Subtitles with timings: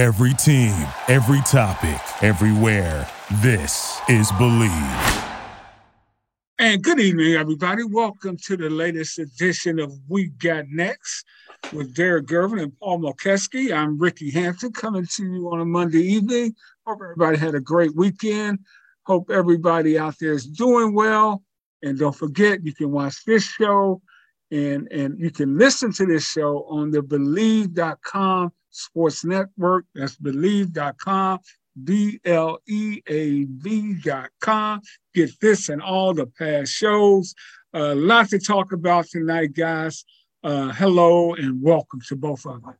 [0.00, 0.72] Every team,
[1.08, 3.06] every topic, everywhere.
[3.42, 5.28] This is Bleav.
[6.58, 7.84] And good evening, everybody.
[7.84, 11.26] Welcome to the latest edition of We Got Next
[11.74, 13.76] with Derrick Gervin and Paul Mokeski.
[13.76, 16.54] I'm Ricky Hampton coming to you on a Monday evening.
[16.86, 18.60] Hope everybody had a great weekend.
[19.02, 21.42] Hope everybody out there is doing well.
[21.82, 24.00] And don't forget, you can watch this show
[24.50, 29.84] and, and you can listen to this show on the Bleav.com Sports Network.
[29.94, 31.40] That's Bleav.com,
[31.84, 34.80] B L E A V.com.
[35.14, 37.34] Get this and all the past shows.
[37.72, 40.04] A uh, lot to talk about tonight, guys.
[40.42, 42.74] Uh, hello and welcome to both of them.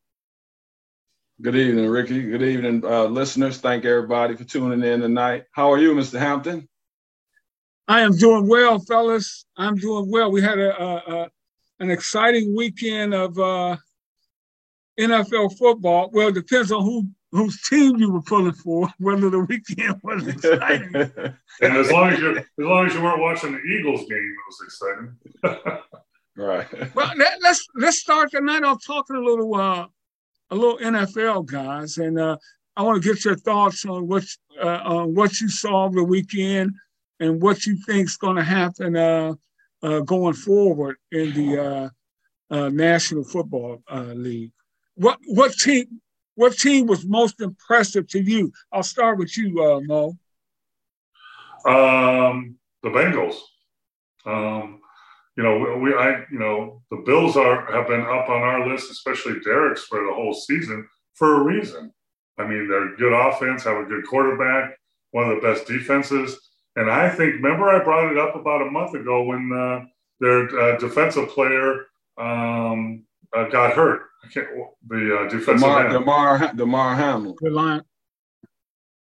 [1.42, 2.22] Good evening, Ricky.
[2.22, 3.58] Good evening, uh, listeners.
[3.58, 5.44] Thank everybody for tuning in tonight.
[5.52, 6.18] How are you, Mr.
[6.18, 6.68] Hampton?
[7.88, 9.46] I am doing well, fellas.
[9.56, 10.30] I'm doing well.
[10.30, 11.30] We had a, a, a
[11.80, 13.76] an exciting weekend of uh,
[14.98, 16.10] NFL football.
[16.12, 20.26] Well, it depends on who whose team you were pulling for, whether the weekend was
[20.26, 20.94] exciting.
[21.60, 24.46] and as long as you as long as you weren't watching the Eagles game, it
[24.48, 25.76] was exciting.
[26.36, 26.94] right.
[26.94, 29.86] Well, let, us let's, let's start tonight off talking a little uh,
[30.50, 32.36] a little NFL guys, and uh,
[32.76, 34.24] I want to get your thoughts on what
[34.60, 36.74] uh, on what you saw the weekend
[37.20, 39.34] and what you think is going to happen uh,
[39.82, 41.88] uh, going forward in the uh,
[42.50, 44.52] uh, National Football uh, League.
[45.00, 46.02] What what team
[46.34, 48.52] what team was most impressive to you?
[48.70, 50.18] I'll start with you, uh, Mo.
[51.64, 53.36] Um, the Bengals.
[54.26, 54.80] Um,
[55.38, 58.68] you know, we, we, I, you know, the Bills are have been up on our
[58.68, 61.94] list, especially Derrick's for the whole season for a reason.
[62.36, 64.76] I mean, they're good offense, have a good quarterback,
[65.12, 66.38] one of the best defenses,
[66.76, 69.86] and I think, remember, I brought it up about a month ago when uh,
[70.20, 71.86] their uh, defensive player
[72.18, 73.04] um,
[73.34, 74.09] uh, got hurt.
[74.22, 74.46] I can't,
[74.86, 75.92] the uh, defensive Damar, end.
[75.94, 77.34] Damar, Damar Hamlin.
[77.40, 77.84] The.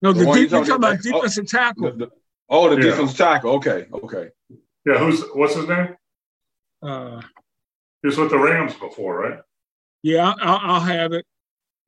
[0.03, 1.91] No, the, The one deep, you you're talking talking about about- defensive tackle.
[1.93, 2.11] The- the-
[2.49, 2.91] oh, the Yeah.
[2.91, 3.53] defensive tackle.
[3.55, 4.31] Okay, okay.
[4.85, 5.97] Yeah, who's what's his name?
[6.83, 7.21] Uh,
[8.03, 9.41] He was with the Rams before, right?
[10.03, 11.25] yeah, I'll, I'll have it.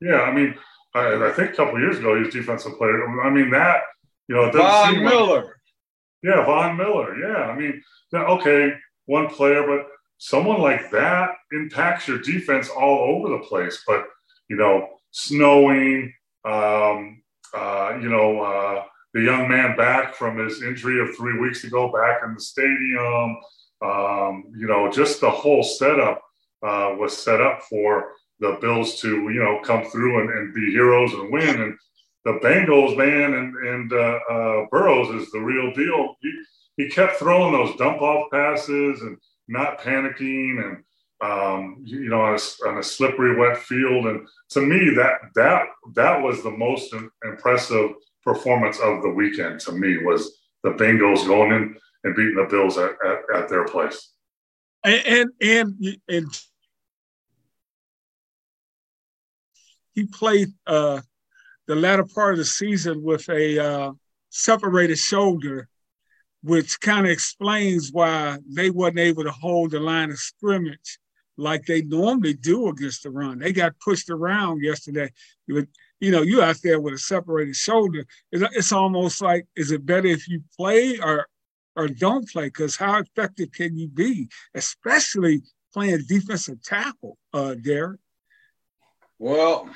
[0.01, 0.55] Yeah, I mean,
[0.95, 3.07] I, I think a couple years ago he was defensive player.
[3.21, 3.83] I mean that,
[4.29, 5.57] you know, it Von seem like- Miller.
[6.23, 7.17] Yeah, Von Miller.
[7.19, 7.81] Yeah, I mean,
[8.15, 8.73] okay,
[9.07, 9.87] one player, but
[10.19, 13.83] someone like that impacts your defense all over the place.
[13.87, 14.07] But
[14.49, 16.13] you know, snowing,
[16.45, 17.23] um,
[17.55, 18.85] uh, you know, uh,
[19.15, 23.37] the young man back from his injury of three weeks ago, back in the stadium.
[23.81, 26.21] Um, you know, just the whole setup
[26.63, 30.71] uh, was set up for the Bills to, you know, come through and, and be
[30.73, 31.63] heroes and win.
[31.63, 31.79] And
[32.25, 36.17] the Bengals, man, and and uh, uh, Burrows is the real deal.
[36.21, 36.43] He,
[36.77, 39.17] he kept throwing those dump off passes and
[39.49, 40.85] not panicking and
[41.21, 44.07] um, you, know on a, on a slippery wet field.
[44.07, 46.95] And to me, that that that was the most
[47.25, 47.91] impressive
[48.23, 49.61] performance of the weekend.
[49.61, 53.65] To me, was the Bengals going in and beating the Bills at, at, at their
[53.65, 54.13] place.
[54.85, 56.41] And and and, and
[59.95, 61.01] he played uh,
[61.67, 63.93] the latter part of the season with a uh,
[64.31, 65.69] separated shoulder,
[66.43, 70.99] which kind of explains why they wasn't able to hold the line of scrimmage
[71.37, 73.39] like they normally do against the run.
[73.39, 75.11] They got pushed around yesterday.
[75.47, 78.05] You know, you out there with a separated shoulder.
[78.33, 81.27] It's almost like, is it better if you play or
[81.77, 82.47] or don't play?
[82.47, 88.01] Because how effective can you be, especially playing defensive tackle, uh, Derrick?
[89.21, 89.69] Well,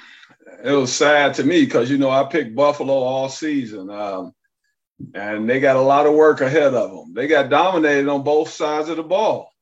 [0.64, 4.32] it was sad to me because you know I picked Buffalo all season, um,
[5.14, 7.14] and they got a lot of work ahead of them.
[7.14, 9.52] They got dominated on both sides of the ball,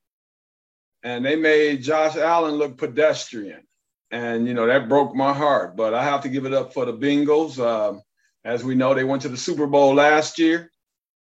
[1.03, 3.63] and they made Josh Allen look pedestrian,
[4.11, 5.77] and you know that broke my heart.
[5.77, 7.59] But I have to give it up for the Bengals.
[7.59, 8.03] Um,
[8.45, 10.71] as we know, they went to the Super Bowl last year,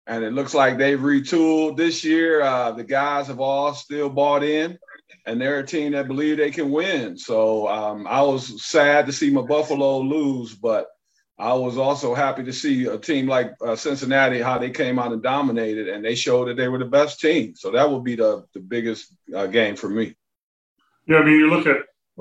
[0.06, 2.40] and it looks like they've retooled this year.
[2.40, 4.78] Uh, the guys have all still bought in
[5.26, 7.16] and they're a team that believe they can win.
[7.16, 10.88] So um, I was sad to see my Buffalo lose, but
[11.38, 15.12] I was also happy to see a team like uh, Cincinnati how they came out
[15.12, 17.56] and dominated, and they showed that they were the best team.
[17.56, 20.14] So that would be the the biggest uh, game for me.
[21.06, 21.78] Yeah, I mean, you look at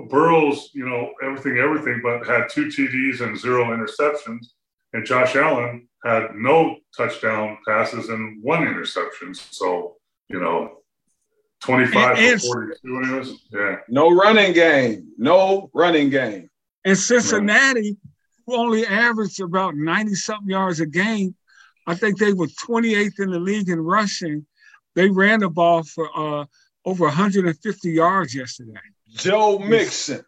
[0.10, 4.48] Burrows, you know, everything, everything, but had two TDs and zero interceptions.
[4.94, 9.34] And Josh Allen had no touchdown passes and one interception.
[9.34, 9.96] So,
[10.30, 10.80] you know,
[11.62, 13.32] 25 And- and- to 42 anyways.
[13.52, 13.76] Yeah.
[13.88, 15.12] No running game.
[15.18, 16.50] No running game.
[16.86, 17.96] And Cincinnati,
[18.46, 21.36] who only averaged about 90 something yards a game,
[21.88, 24.46] I think they were 28th in the league in rushing.
[24.96, 26.46] They ran the ball for uh,
[26.86, 28.80] over 150 yards yesterday.
[29.10, 30.24] Joe Mixon.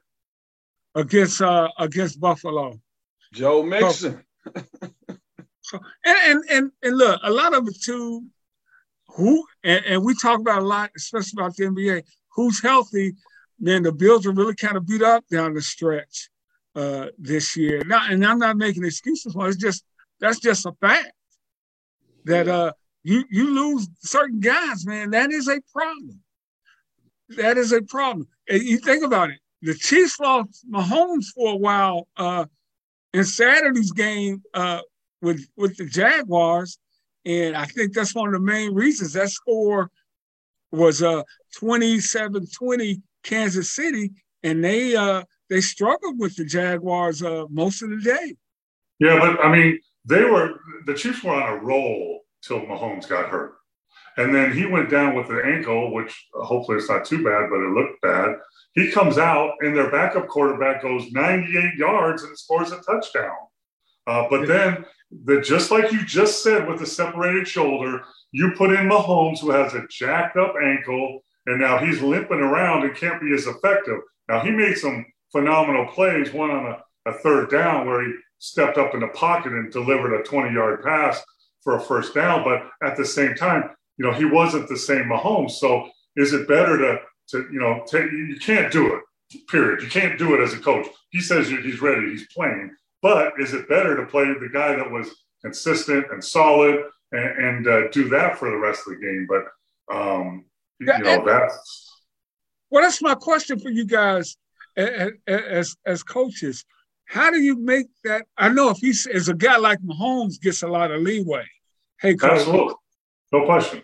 [0.94, 2.80] against uh, against Buffalo.
[3.34, 4.24] Joe Mixon.
[5.68, 8.24] So, and, and and and look, a lot of it too.
[9.16, 12.04] Who and, and we talk about a lot, especially about the NBA.
[12.36, 13.16] Who's healthy?
[13.60, 16.30] Man, the Bills are really kind of beat up down the stretch
[16.76, 17.84] uh, this year.
[17.86, 19.50] Now, and I'm not making excuses for it.
[19.50, 19.84] It's just
[20.20, 21.12] that's just a fact
[22.26, 22.74] that uh,
[23.04, 25.12] you you lose certain guys, man.
[25.12, 26.22] That is a problem.
[27.30, 28.28] That is a problem.
[28.48, 29.40] And you think about it.
[29.62, 32.46] The Chiefs lost Mahomes for a while uh,
[33.14, 34.82] in Saturday's game uh,
[35.22, 36.78] with with the Jaguars,
[37.26, 39.90] and I think that's one of the main reasons that score
[40.72, 41.24] was uh
[41.62, 44.12] 27-20 Kansas City,
[44.44, 48.36] and they uh they struggled with the Jaguars uh most of the day.
[49.00, 53.30] Yeah, but I mean, they were the Chiefs were on a roll till Mahomes got
[53.30, 53.56] hurt.
[54.18, 57.50] And then he went down with an ankle, which uh, hopefully it's not too bad,
[57.50, 58.36] but it looked bad.
[58.74, 63.36] He comes out, and their backup quarterback goes 98 yards and scores a touchdown.
[64.08, 64.86] Uh, but then,
[65.26, 69.52] the, just like you just said, with the separated shoulder, you put in Mahomes, who
[69.52, 74.00] has a jacked up ankle, and now he's limping around and can't be as effective.
[74.30, 78.78] Now, he made some phenomenal plays, one on a, a third down where he stepped
[78.78, 81.24] up in the pocket and delivered a 20 yard pass
[81.64, 82.44] for a first down.
[82.44, 85.52] But at the same time, you know, he wasn't the same Mahomes.
[85.52, 87.00] So is it better to,
[87.30, 89.82] to you know, take, you can't do it, period.
[89.82, 90.88] You can't do it as a coach.
[91.10, 92.72] He says he's ready, he's playing.
[93.02, 95.10] But is it better to play the guy that was
[95.44, 99.28] consistent and solid and, and uh, do that for the rest of the game?
[99.30, 100.46] But, um,
[100.80, 101.92] you know, that's.
[102.70, 104.36] Well, that's my question for you guys
[104.78, 106.66] as, as, coaches.
[107.06, 108.26] How do you make that?
[108.38, 111.46] I know if he's as a guy like Mahomes gets a lot of leeway.
[112.00, 112.32] Hey, coach.
[112.32, 112.76] Absolutely.
[113.32, 113.82] No question.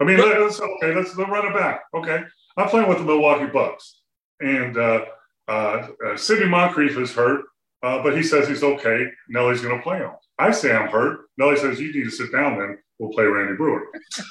[0.00, 1.82] I mean, but, let's, okay, let's, let's run it back.
[1.94, 2.22] Okay.
[2.56, 4.00] I'm playing with the Milwaukee Bucks,
[4.40, 5.04] and uh,
[5.48, 7.44] uh, uh, Sidney Moncrief is hurt,
[7.82, 9.06] uh, but he says he's okay.
[9.28, 10.12] Nellie's going to play him.
[10.38, 11.20] I say I'm hurt.
[11.38, 12.78] Nellie says, You need to sit down then.
[12.98, 13.82] We'll play Randy Breuer.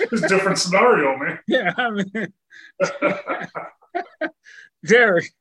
[0.00, 1.38] it's a different scenario, man.
[1.48, 1.72] Yeah.
[1.76, 2.32] I mean,
[4.84, 5.32] Derrick.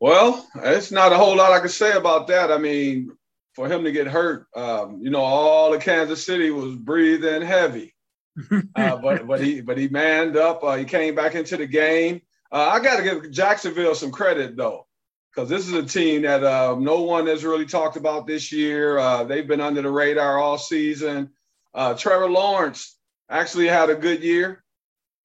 [0.00, 2.52] Well, it's not a whole lot I can say about that.
[2.52, 3.16] I mean,
[3.54, 7.94] for him to get hurt, um, you know, all of Kansas City was breathing heavy.
[8.76, 10.62] uh, but but he but he manned up.
[10.62, 12.20] Uh, he came back into the game.
[12.52, 14.86] Uh, I got to give Jacksonville some credit though,
[15.34, 18.98] because this is a team that uh, no one has really talked about this year.
[18.98, 21.30] Uh, they've been under the radar all season.
[21.74, 22.96] Uh, Trevor Lawrence
[23.28, 24.62] actually had a good year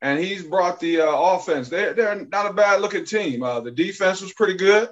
[0.04, 1.70] and he's brought the uh, offense.
[1.70, 3.42] They're, they're not a bad looking team.
[3.42, 4.90] Uh, the defense was pretty good,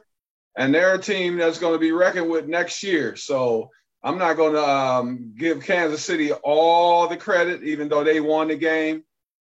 [0.56, 3.18] and they're a team that's going to be reckoned with next year.
[3.18, 3.69] So
[4.02, 8.48] I'm not going to um, give Kansas City all the credit, even though they won
[8.48, 9.04] the game.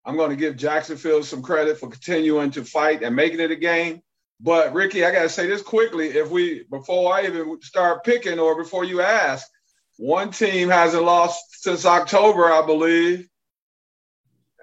[0.06, 3.56] I'm going to give Jacksonville some credit for continuing to fight and making it a
[3.56, 4.00] game.
[4.40, 6.08] But Ricky, I got to say this quickly.
[6.08, 9.46] If we, before I even start picking or before you ask,
[9.98, 13.28] one team hasn't lost since October, I believe,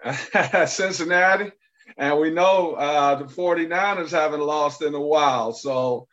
[0.68, 1.52] Cincinnati.
[1.98, 5.54] And we know uh, the 49ers haven't lost in a while.
[5.54, 6.08] So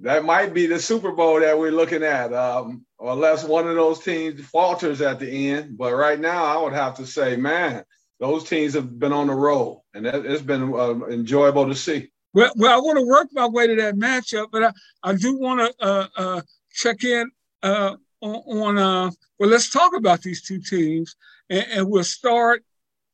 [0.00, 4.00] that might be the Super Bowl that we're looking at, um, unless one of those
[4.00, 5.78] teams falters at the end.
[5.78, 7.84] But right now, I would have to say, man,
[8.18, 12.10] those teams have been on the roll, and it's been uh, enjoyable to see.
[12.32, 14.72] Well, well, I want to work my way to that matchup, but I,
[15.04, 16.40] I do want to uh, uh,
[16.72, 17.30] check in
[17.62, 21.14] uh, on, on uh, well, let's talk about these two teams,
[21.48, 22.64] and, and we'll start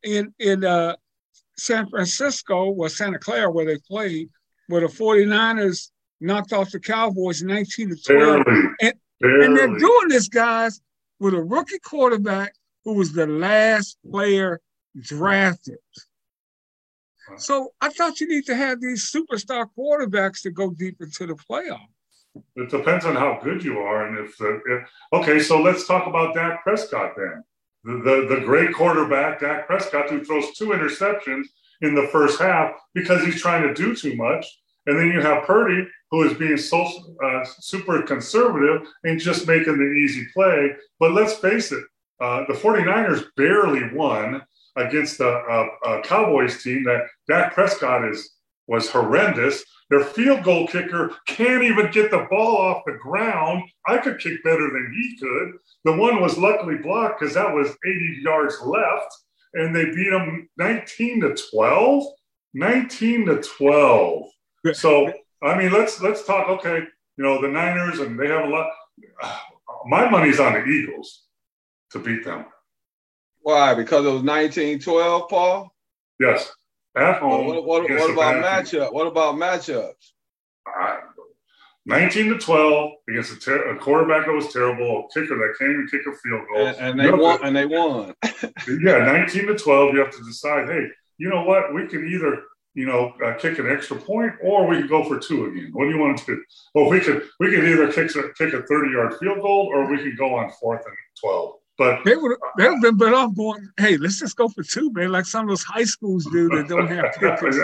[0.02, 0.96] in in uh,
[1.60, 4.30] San Francisco, or Santa Clara, where they played,
[4.68, 5.90] where the 49ers
[6.20, 8.46] knocked off the Cowboys 19 to 12.
[8.80, 10.80] And, and, they're doing this, guys,
[11.18, 12.54] with a rookie quarterback
[12.84, 14.60] who was the last player
[14.98, 15.78] drafted.
[17.36, 21.34] So I thought you need to have these superstar quarterbacks to go deep into the
[21.34, 21.78] playoffs.
[22.56, 25.40] It depends on how good you are, and if the if, okay.
[25.40, 27.44] So let's talk about Dak Prescott then
[27.84, 31.44] the, the, great quarterback, Dak Prescott, who throws two interceptions
[31.80, 34.46] in the first half because he's trying to do too much.
[34.86, 36.86] And then you have Purdy, who is being so
[37.24, 40.74] uh, super conservative and just making the easy play.
[40.98, 41.84] But let's face it,
[42.20, 44.42] uh, the 49ers barely won
[44.76, 48.36] against the uh Cowboys team that Dak Prescott is
[48.70, 49.64] was horrendous.
[49.90, 53.64] Their field goal kicker can't even get the ball off the ground.
[53.86, 55.58] I could kick better than he could.
[55.84, 59.12] The one was luckily blocked because that was 80 yards left,
[59.54, 62.04] and they beat them 19 to 12.
[62.54, 64.22] 19 to 12.
[64.72, 65.12] So
[65.42, 66.48] I mean, let's let's talk.
[66.48, 66.78] Okay,
[67.16, 68.70] you know the Niners, and they have a lot.
[69.86, 71.24] My money's on the Eagles
[71.92, 72.44] to beat them.
[73.40, 73.74] Why?
[73.74, 75.74] Because it was 19-12, Paul?
[76.20, 76.52] Yes.
[76.96, 77.46] At home.
[77.46, 78.92] What, what, what about matchup?
[78.92, 79.92] What about matchups?
[80.66, 81.00] I,
[81.86, 85.72] 19 to 12 against a, ter- a, quarterback that was terrible, a kicker that can't
[85.72, 86.66] even kick a field goal.
[86.66, 87.38] And, and they won.
[87.38, 88.14] To, and they won.
[88.82, 89.94] yeah, 19 to 12.
[89.94, 90.68] You have to decide.
[90.68, 90.86] Hey,
[91.18, 91.74] you know what?
[91.74, 92.42] We can either
[92.74, 95.70] you know uh, kick an extra point or we can go for two again.
[95.72, 96.44] What do you want to do?
[96.74, 99.90] Well, we could we could either kick a, kick a 30 yard field goal or
[99.90, 101.52] we could go on fourth and 12.
[101.80, 104.92] But they would they have been better off going, hey, let's just go for two,
[104.92, 107.56] man, like some of those high schools do that don't have kickers.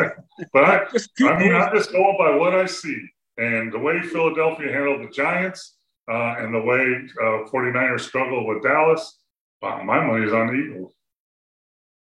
[0.55, 0.87] but I,
[1.27, 2.99] I mean, I'm just going by what I see.
[3.37, 5.77] And the way Philadelphia handled the Giants
[6.11, 9.19] uh, and the way uh, 49ers struggled with Dallas,
[9.63, 10.95] uh, my money's on the Eagles.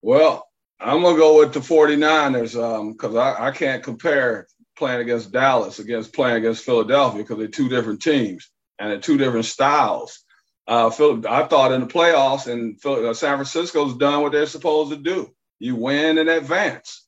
[0.01, 0.47] Well,
[0.79, 5.31] I'm going to go with the 49ers because um, I, I can't compare playing against
[5.31, 8.49] Dallas against playing against Philadelphia because they're two different teams
[8.79, 10.23] and they're two different styles.
[10.69, 10.87] Uh,
[11.27, 15.33] I thought in the playoffs and uh, San Francisco's done what they're supposed to do.
[15.57, 17.07] You win and advance.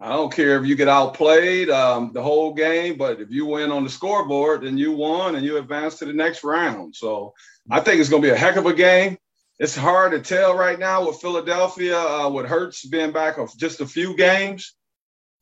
[0.00, 3.70] I don't care if you get outplayed um, the whole game, but if you win
[3.70, 6.96] on the scoreboard, then you won and you advance to the next round.
[6.96, 7.34] So
[7.70, 9.18] I think it's going to be a heck of a game.
[9.58, 13.82] It's hard to tell right now with Philadelphia, uh, with Hurts being back of just
[13.82, 14.74] a few games.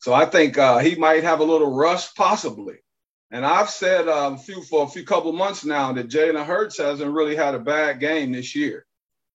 [0.00, 2.81] So I think uh, he might have a little rust, possibly.
[3.32, 7.14] And I've said um, few, for a few couple months now that Jalen Hurts hasn't
[7.14, 8.84] really had a bad game this year.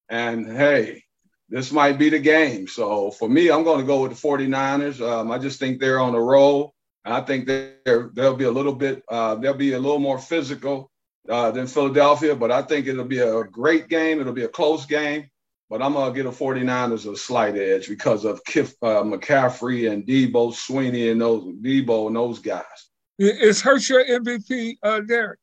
[0.08, 1.04] And hey,
[1.50, 2.68] this might be the game.
[2.68, 5.02] So for me, I'm going to go with the 49ers.
[5.02, 6.76] Um, I just think they're on a roll.
[7.04, 10.92] I think they're, they'll be a little bit, uh, they'll be a little more physical
[11.28, 14.20] uh, than Philadelphia, but I think it'll be a great game.
[14.20, 15.30] It'll be a close game,
[15.70, 19.92] but I'm going to give the 49ers a slight edge because of Kif, uh, McCaffrey
[19.92, 22.87] and Deebo Sweeney and those Deebo and those guys.
[23.20, 25.40] Is Hurts your MVP, uh, Derrick?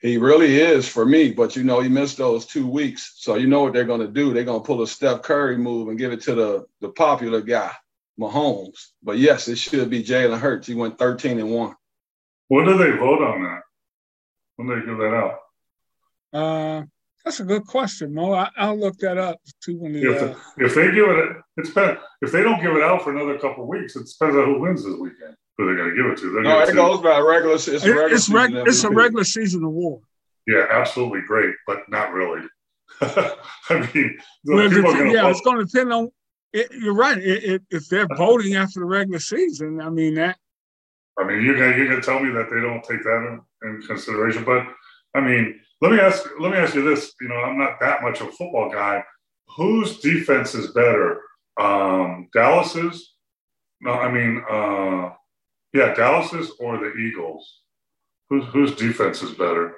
[0.00, 3.12] He really is for me, but you know, he missed those two weeks.
[3.16, 4.32] So you know what they're gonna do.
[4.32, 7.72] They're gonna pull a Steph Curry move and give it to the the popular guy,
[8.18, 8.88] Mahomes.
[9.02, 10.66] But yes, it should be Jalen Hurts.
[10.66, 11.74] He went 13 and 1.
[12.48, 13.60] When do they vote on that?
[14.56, 15.38] When do they give that out?
[16.32, 16.86] Uh
[17.22, 18.32] that's a good question, Mo.
[18.32, 19.38] I, will look that up.
[19.62, 22.00] See when the, if, uh, if they give it, it's better.
[22.22, 24.82] If they don't give it out for another couple weeks, it depends on who wins
[24.82, 26.32] this weekend who they're going to give it to.
[26.32, 27.54] They're no, it goes by regular.
[27.54, 30.02] It's, a regular, it's, reg- it's a regular season award.
[30.46, 32.46] Yeah, absolutely great, but not really.
[33.00, 35.30] I mean, well, the, yeah, vote.
[35.30, 36.10] it's going to depend on.
[36.52, 37.18] It, you're right.
[37.18, 40.36] It, it, if they're voting after the regular season, I mean that.
[41.18, 43.82] I mean, you're gonna, you're gonna tell me that they don't take that in, in
[43.82, 44.66] consideration, but
[45.14, 47.12] I mean, let me ask let me ask you this.
[47.20, 49.04] You know, I'm not that much of a football guy.
[49.56, 51.20] Whose defense is better?
[51.60, 53.14] Um, Dallas's?
[53.80, 55.10] No, I mean, uh,
[55.72, 57.60] yeah, Dallas's or the Eagles?
[58.28, 59.74] Whose whose defense is better?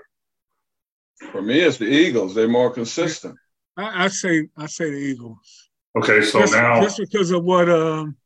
[1.30, 2.34] For me, it's the Eagles.
[2.34, 3.36] They're more consistent.
[3.76, 5.70] I, I say I say the Eagles.
[5.96, 8.16] Okay, so just, now just because of what um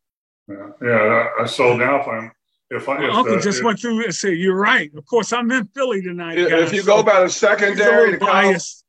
[0.49, 2.32] yeah, yeah so now if I'm
[2.70, 4.90] if I if Uncle the, just if, went through and said you're right.
[4.96, 6.38] Of course, I'm in Philly tonight.
[6.38, 8.85] If, guys, if you so go by the secondary, the bias.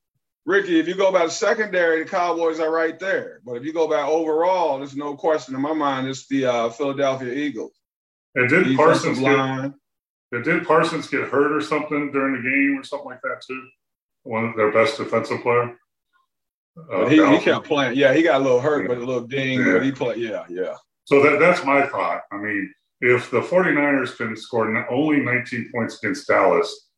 [0.46, 3.42] Ricky, if you go by the secondary, the Cowboys are right there.
[3.46, 6.08] But if you go by overall, there's no question in my mind.
[6.08, 7.74] It's the uh, Philadelphia Eagles.
[8.38, 9.74] And did Parsons line.
[10.32, 13.68] get, did Parsons get hurt or something during the game or something like that too?
[14.24, 15.76] One of their best defensive player.
[16.94, 17.98] Uh, he, he kept playing.
[17.98, 18.90] Yeah, he got a little hurt, yeah.
[18.90, 19.60] but a little ding.
[19.60, 19.74] Yeah.
[19.74, 20.18] But he played.
[20.20, 20.76] Yeah, yeah.
[21.06, 22.22] So that, that's my thought.
[22.32, 26.90] I mean, if the 49ers can score only 19 points against Dallas,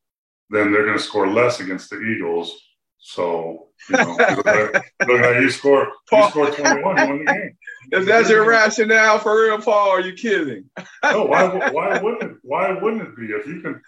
[0.50, 2.54] then they're going to score less against the Eagles.
[2.98, 7.58] So, you know, look at you score, you score 21, you win the game.
[7.92, 10.70] If that's your rationale for real, Paul, are you kidding?
[11.04, 12.38] no, why, why wouldn't it?
[12.44, 13.28] Why wouldn't it be?
[13.28, 13.82] If you can,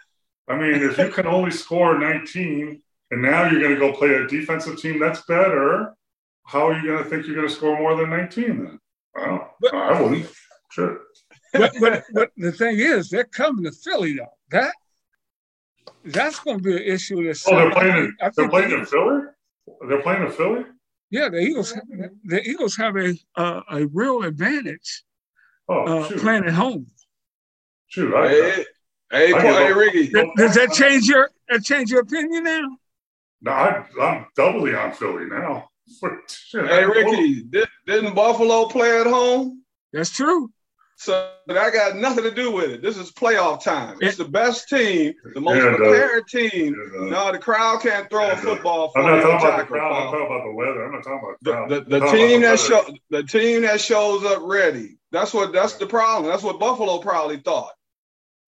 [0.48, 2.81] I mean, if you can only score 19
[3.12, 5.93] and now you're going to go play a defensive team that's better,
[6.46, 8.79] how are you going to think you're going to score more than 19 then?
[9.15, 10.29] Well, but, I wouldn't.
[10.72, 11.00] Sure.
[11.53, 14.34] But, but, but the thing is, they're coming to Philly though.
[14.51, 14.74] That
[16.03, 17.25] that's going to be an issue.
[17.25, 17.96] That's oh, they're playing.
[17.98, 19.22] In, they're playing in Philly.
[19.88, 20.63] They're playing in Philly.
[21.12, 21.74] Yeah, the Eagles.
[22.24, 25.03] The Eagles have a uh, a real advantage
[25.68, 26.88] oh, uh, playing at home.
[27.88, 28.65] Shoot, I, hey,
[29.12, 30.10] hey, I hey, Ricky.
[30.10, 32.77] Does, does that change your that change your opinion now?
[33.41, 35.70] No, I, am doubly on Philly now.
[36.53, 39.63] hey, Ricky, did, didn't Buffalo play at home?
[39.91, 40.50] That's true.
[41.01, 42.84] So I got nothing to do with it.
[42.84, 43.98] This is playoff time.
[44.01, 46.75] It's the best team, the most yeah, prepared team.
[46.75, 48.91] Yeah, no, the crowd can't throw yeah, a football.
[48.96, 49.91] I'm not talking about the crowd.
[49.91, 50.86] I'm not talking about the weather.
[50.86, 51.70] I'm not talking about the crowd.
[51.70, 55.00] The, the, the team that show, the team that shows up ready.
[55.12, 55.51] That's what.
[55.53, 56.31] That's the problem.
[56.31, 57.74] That's what Buffalo probably thought.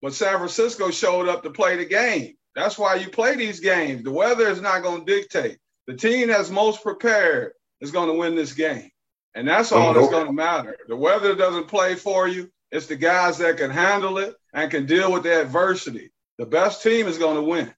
[0.03, 2.35] But San Francisco showed up to play the game.
[2.53, 4.03] That's why you play these games.
[4.03, 5.57] The weather is not going to dictate.
[5.87, 8.91] The team that's most prepared is going to win this game.
[9.35, 10.77] And that's all that's going to matter.
[10.87, 12.51] The weather doesn't play for you.
[12.71, 16.11] It's the guys that can handle it and can deal with the adversity.
[16.37, 17.73] The best team is going to win.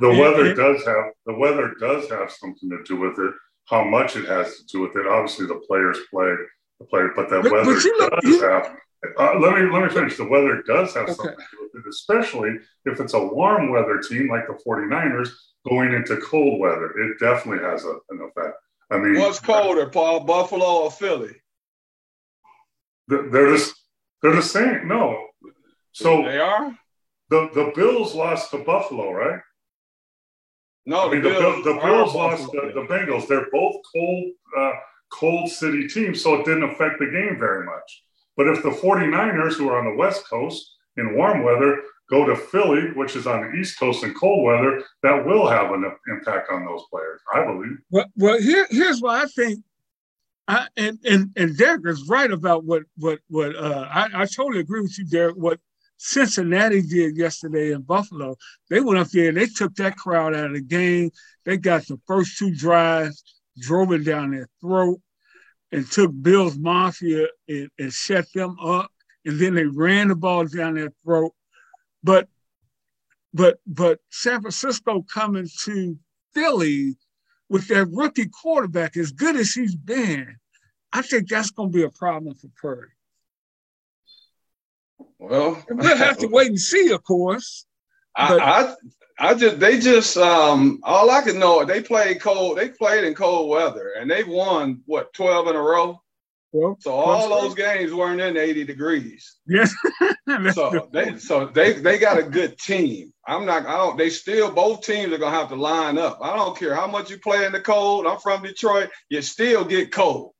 [0.00, 3.32] The weather does have the weather does have something to do with it.
[3.66, 5.06] How much it has to do with it.
[5.06, 6.34] Obviously, the players play
[6.78, 8.76] the player, but the weather but does have.
[9.18, 10.16] Uh, let me let me finish.
[10.16, 11.14] The weather does have okay.
[11.14, 15.30] something to do with it, especially if it's a warm weather team like the 49ers
[15.68, 16.90] going into cold weather.
[16.98, 18.56] It definitely has a, an effect.
[18.90, 21.34] I mean, what's colder, Paul, Buffalo or Philly?
[23.08, 23.74] They're just
[24.22, 24.88] they're the same.
[24.88, 25.26] No,
[25.92, 26.76] so they are.
[27.30, 29.40] The the Bills lost to Buffalo, right?
[30.86, 33.26] No, I mean, the, Bills, the, the Bills lost the, the, Bengals.
[33.26, 34.24] They're both cold,
[34.56, 34.72] uh,
[35.10, 38.04] cold city teams, so it didn't affect the game very much.
[38.36, 42.36] But if the 49ers, who are on the West Coast in warm weather, go to
[42.36, 46.50] Philly, which is on the East Coast in cold weather, that will have an impact
[46.52, 47.78] on those players, I believe.
[47.90, 49.64] Well, well here, here's what I think,
[50.48, 54.60] I, and, and, and Derrick is right about what, what, what uh, I, I totally
[54.60, 55.58] agree with you, Derrick, what
[55.98, 58.36] Cincinnati did yesterday in Buffalo.
[58.70, 61.10] They went up there and they took that crowd out of the game.
[61.44, 63.24] They got the first two drives,
[63.58, 65.00] drove it down their throat,
[65.72, 68.90] and took Bills Mafia and, and set them up.
[69.24, 71.32] And then they ran the ball down their throat.
[72.06, 72.28] But
[73.34, 75.98] but but San Francisco coming to
[76.32, 76.96] Philly
[77.48, 80.36] with their rookie quarterback, as good as he's been,
[80.92, 82.92] I think that's going to be a problem for Purdy.
[85.18, 87.66] Well, we'll have to wait and see, of course.
[88.14, 88.74] I,
[89.18, 93.02] I, I just they just um all I can know they played cold they played
[93.02, 96.00] in cold weather and they won what twelve in a row.
[96.56, 99.36] Well, so all those games weren't in eighty degrees.
[99.46, 99.74] Yes.
[100.54, 103.12] so they so they they got a good team.
[103.26, 106.18] I'm not I don't they still both teams are gonna have to line up.
[106.22, 108.06] I don't care how much you play in the cold.
[108.06, 108.88] I'm from Detroit.
[109.10, 110.32] You still get cold.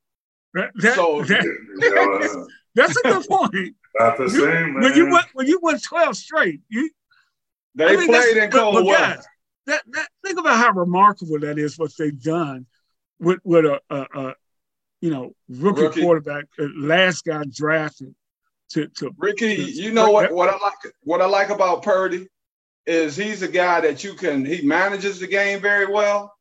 [0.55, 3.75] That, that, so that, that's a good point.
[3.99, 4.81] Not the you, same, man.
[4.81, 6.89] When you went when you went 12 straight, you
[7.75, 9.15] they I mean, played in cold weather.
[9.15, 9.25] Guys,
[9.67, 12.65] that, that, think about how remarkable that is what they've done
[13.19, 14.33] with with a, a, a
[15.01, 18.13] you know rookie, rookie, quarterback, uh, last guy drafted
[18.69, 19.55] to, to Ricky.
[19.57, 22.27] To, you know what what I like what I like about Purdy
[22.85, 26.33] is he's a guy that you can he manages the game very well,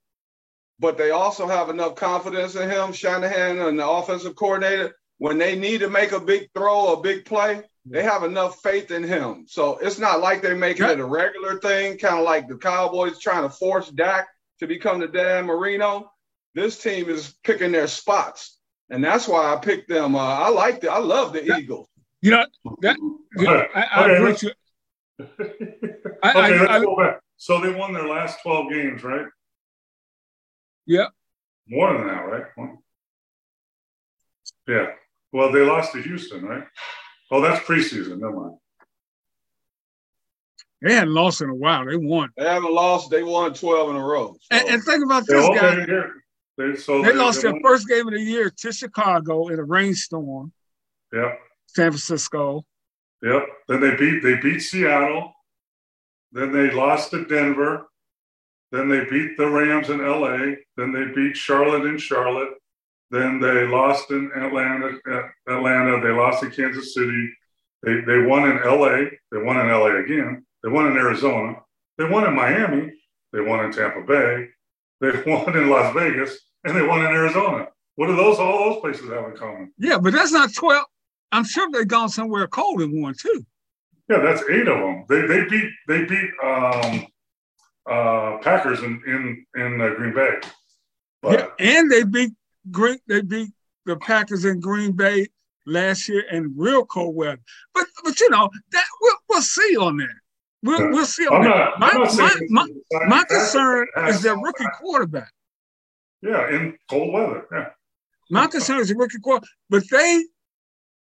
[0.78, 5.56] but they also have enough confidence in him, Shanahan and the offensive coordinator when they
[5.56, 9.46] need to make a big throw, a big play, they have enough faith in him.
[9.48, 13.18] So it's not like they're making it a regular thing, kind of like the Cowboys
[13.18, 14.26] trying to force Dak
[14.60, 16.10] to become the Dan Marino.
[16.56, 20.14] This team is picking their spots, and that's why I picked them.
[20.16, 21.86] Uh, I like the, I love the that, Eagles.
[22.22, 22.46] You know
[22.80, 22.96] that.
[23.74, 24.44] I, I, okay, let's,
[26.22, 27.20] I, okay, let's go back.
[27.36, 29.26] So they won their last twelve games, right?
[30.86, 31.08] Yeah.
[31.68, 32.44] More than that, right?
[34.66, 34.86] Yeah.
[35.32, 36.64] Well, they lost to Houston, right?
[37.30, 38.18] Oh, that's preseason.
[38.18, 38.56] Never mind.
[40.80, 41.84] They hadn't lost in a while.
[41.84, 42.30] They won.
[42.34, 43.10] They haven't lost.
[43.10, 44.36] They won 12 in a row.
[44.40, 44.58] So.
[44.58, 46.02] And, and, think about this, yeah, guy.
[46.56, 47.62] They, so they, they lost they their won.
[47.62, 50.52] first game of the year to Chicago in a rainstorm.
[51.12, 51.38] Yep.
[51.66, 52.64] San Francisco.
[53.22, 53.46] Yep.
[53.68, 55.32] Then they beat they beat Seattle.
[56.32, 57.88] Then they lost to Denver.
[58.72, 60.56] Then they beat the Rams in LA.
[60.76, 62.50] Then they beat Charlotte in Charlotte.
[63.10, 64.98] Then they lost in Atlanta.
[65.08, 66.00] Uh, Atlanta.
[66.00, 67.30] They lost in Kansas City.
[67.82, 69.10] They, they won in LA.
[69.30, 70.44] They won in LA again.
[70.62, 71.54] They won in Arizona.
[71.98, 72.92] They won in Miami.
[73.32, 74.48] They won in Tampa Bay.
[75.00, 76.38] They won in Las Vegas.
[76.64, 77.68] And they won in Arizona.
[77.94, 79.72] What do those all those places have in common?
[79.78, 80.86] Yeah, but that's not twelve.
[81.32, 83.46] I'm sure they've gone somewhere cold and won too.
[84.08, 85.04] Yeah, that's eight of them.
[85.08, 87.06] They they beat they beat um,
[87.88, 90.40] uh, Packers in in in uh, Green Bay.
[91.22, 92.32] But, yeah, and they beat
[92.70, 93.50] Green, they beat
[93.86, 95.28] the Packers in Green Bay
[95.66, 97.40] last year in real cold weather.
[97.74, 100.14] But but you know that we'll, we'll see on that.
[100.66, 101.48] We'll, we'll see on I'm.
[101.48, 105.32] Not, my, my, my, my concern is their rookie quarterback.
[106.22, 107.46] Yeah, in cold weather.
[107.52, 107.68] Yeah.
[108.30, 109.48] My concern is the rookie quarterback.
[109.70, 110.24] But they,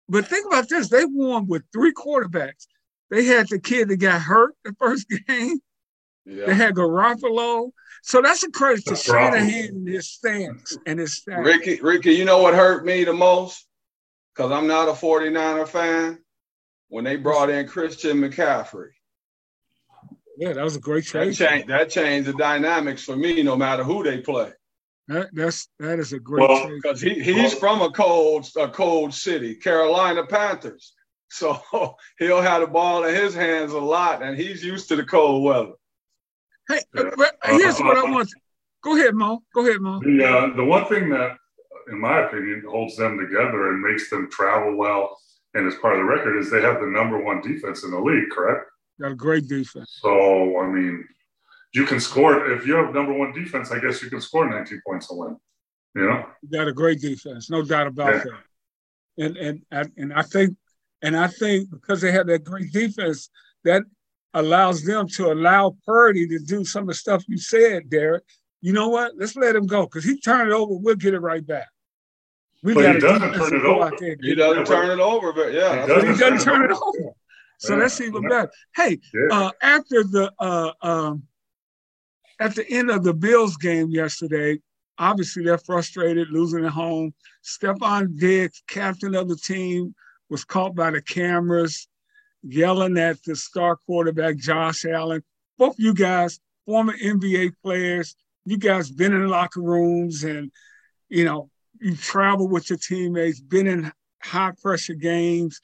[0.09, 2.67] but think about this: they won with three quarterbacks.
[3.11, 5.61] They had the kid that got hurt the first game.
[6.27, 6.47] Yeah.
[6.47, 7.71] They had Garoppolo.
[8.03, 11.45] So that's a credit to Shanahan and his stance and his staff.
[11.45, 13.67] Ricky, Ricky, you know what hurt me the most?
[14.35, 16.19] Because I'm not a 49er fan.
[16.91, 18.91] When they brought in Christian McCaffrey.
[20.38, 21.35] Yeah, that was a great trade.
[21.35, 24.53] That changed, that changed the dynamics for me, no matter who they play.
[25.09, 29.12] That, that's that is a great well, because he, he's from a cold a cold
[29.12, 30.94] city, Carolina Panthers.
[31.31, 31.61] So
[32.18, 35.44] he'll have the ball in his hands a lot, and he's used to the cold
[35.44, 35.72] weather.
[36.66, 37.11] Hey, uh,
[37.44, 38.31] here's what I want.
[38.83, 39.42] Go ahead, Mo.
[39.55, 40.01] Go ahead, Mo.
[40.01, 41.37] The uh, the one thing that
[41.90, 45.16] in my opinion, holds them together and makes them travel well
[45.55, 47.98] and is part of the record is they have the number one defense in the
[47.98, 48.70] league, correct?
[49.01, 49.99] Got a great defense.
[50.03, 51.05] So, I mean,
[51.73, 53.71] you can score if you have number one defense.
[53.71, 55.37] I guess you can score 19 points a win.
[55.95, 58.25] You know, you got a great defense, no doubt about yeah.
[58.25, 59.25] that.
[59.25, 60.57] And and and I think
[61.03, 63.31] and I think because they have that great defense,
[63.65, 63.83] that
[64.35, 68.25] allows them to allow Purdy to do some of the stuff you said, Derrick.
[68.61, 69.13] You know what?
[69.17, 70.75] Let's let him go because he turned it over.
[70.75, 71.69] We'll get it right back.
[72.63, 74.17] We but he doesn't turn it over.
[74.21, 77.15] He doesn't turn it over, but yeah, he doesn't, he doesn't turn it over.
[77.59, 77.81] So yeah.
[77.81, 78.51] that's even better.
[78.75, 79.37] Hey, yeah.
[79.37, 81.25] uh, after the uh, um,
[82.40, 84.61] at the end of the Bills game yesterday,
[84.99, 87.14] obviously they're frustrated losing at home.
[87.44, 89.94] Stefon Diggs, captain of the team,
[90.31, 91.88] was caught by the cameras
[92.42, 95.23] yelling at the star quarterback Josh Allen.
[95.59, 100.51] Both you guys, former NBA players, you guys been in locker rooms and
[101.09, 103.92] you know you travel with your teammates, been in
[104.23, 105.61] high pressure games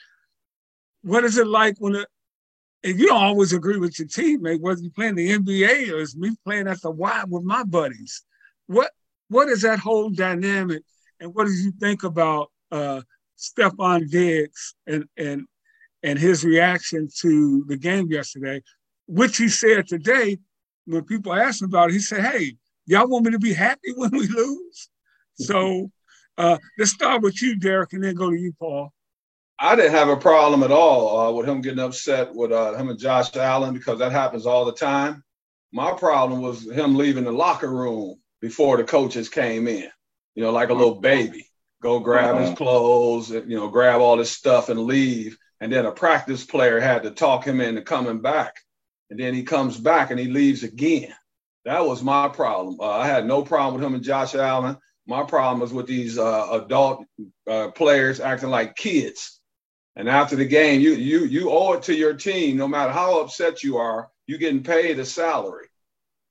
[1.04, 2.08] what is it like when it,
[2.82, 6.16] and you don't always agree with your teammate, whether you're playing the NBA or it's
[6.16, 8.22] me playing at the Y with my buddies.
[8.66, 8.90] What
[9.28, 10.82] what is that whole dynamic,
[11.20, 13.02] and what did you think about uh,
[13.38, 15.46] Stefon Diggs and and
[16.02, 18.62] and his reaction to the game yesterday,
[19.06, 20.38] which he said today
[20.86, 23.92] when people asked him about it, he said, "Hey, y'all want me to be happy
[23.96, 24.88] when we lose?"
[25.34, 25.90] So
[26.38, 28.93] uh, let's start with you, Derrick, and then go to you, Paul.
[29.64, 32.90] I didn't have a problem at all uh, with him getting upset with uh, him
[32.90, 35.24] and Josh Allen because that happens all the time.
[35.72, 39.88] My problem was him leaving the locker room before the coaches came in,
[40.34, 41.48] you know, like a little baby.
[41.80, 42.56] Go grab his uh-huh.
[42.56, 45.38] clothes, you know, grab all his stuff and leave.
[45.62, 48.56] And then a practice player had to talk him into coming back.
[49.08, 51.14] And then he comes back and he leaves again.
[51.64, 52.80] That was my problem.
[52.80, 54.76] Uh, I had no problem with him and Josh Allen.
[55.06, 57.06] My problem was with these uh, adult
[57.48, 59.40] uh, players acting like kids
[59.96, 63.20] and after the game, you you you owe it to your team, no matter how
[63.20, 65.68] upset you are, you're getting paid a salary.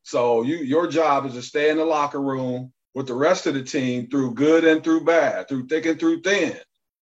[0.03, 3.53] So you your job is to stay in the locker room with the rest of
[3.53, 6.57] the team through good and through bad, through thick and through thin.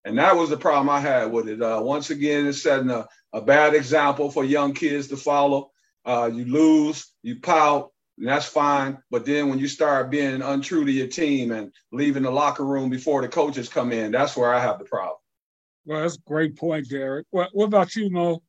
[0.06, 1.62] And that was the problem I had with it.
[1.62, 5.72] Uh, once again, it's setting a, a bad example for young kids to follow.
[6.06, 8.98] Uh, you lose, you pout, and that's fine.
[9.12, 12.90] But then when you start being untrue to your team and leaving the locker room
[12.90, 15.18] before the coaches come in, that's where I have the problem.
[15.86, 17.26] Well, that's a great point, Derrick.
[17.32, 18.42] What, what about you, Mo?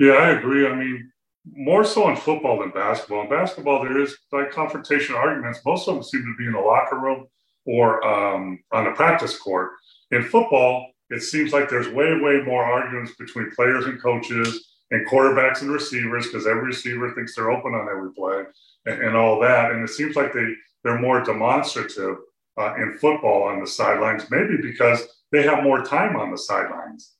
[0.00, 0.66] Yeah, I agree.
[0.66, 1.12] I mean,
[1.50, 3.22] more so in football than basketball.
[3.22, 5.60] In basketball, there is like confrontation arguments.
[5.64, 7.26] Most of them seem to be in the locker room
[7.64, 9.70] or um, on the practice court.
[10.10, 15.06] In football, it seems like there's way, way more arguments between players and coaches and
[15.06, 18.44] quarterbacks and receivers because every receiver thinks they're open on every play
[18.86, 19.72] and, and, all that.
[19.72, 22.16] And it seems like they, they're more demonstrative
[22.58, 27.14] uh, in football on the sidelines, maybe because they have more time on the sidelines.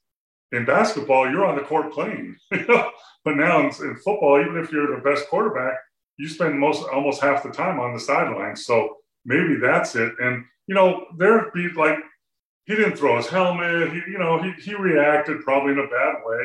[0.52, 2.36] In basketball, you're on the court playing.
[2.50, 5.74] but now in, in, football, even if you're the best quarterback,
[6.18, 8.66] you spend most almost half the time on the sidelines.
[8.66, 10.12] So maybe that's it.
[10.20, 11.98] And you know, there be like
[12.66, 13.92] he didn't throw his helmet.
[13.92, 16.44] He, you know, he he reacted probably in a bad way.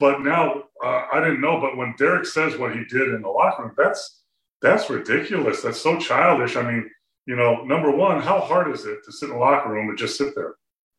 [0.00, 1.60] But now uh, I didn't know.
[1.60, 4.22] But when Derrick says what he did in the locker room, that's
[4.60, 5.62] that's ridiculous.
[5.62, 6.56] That's so childish.
[6.56, 6.90] I mean,
[7.26, 9.96] you know, number one, how hard is it to sit in the locker room and
[9.96, 10.54] just sit there?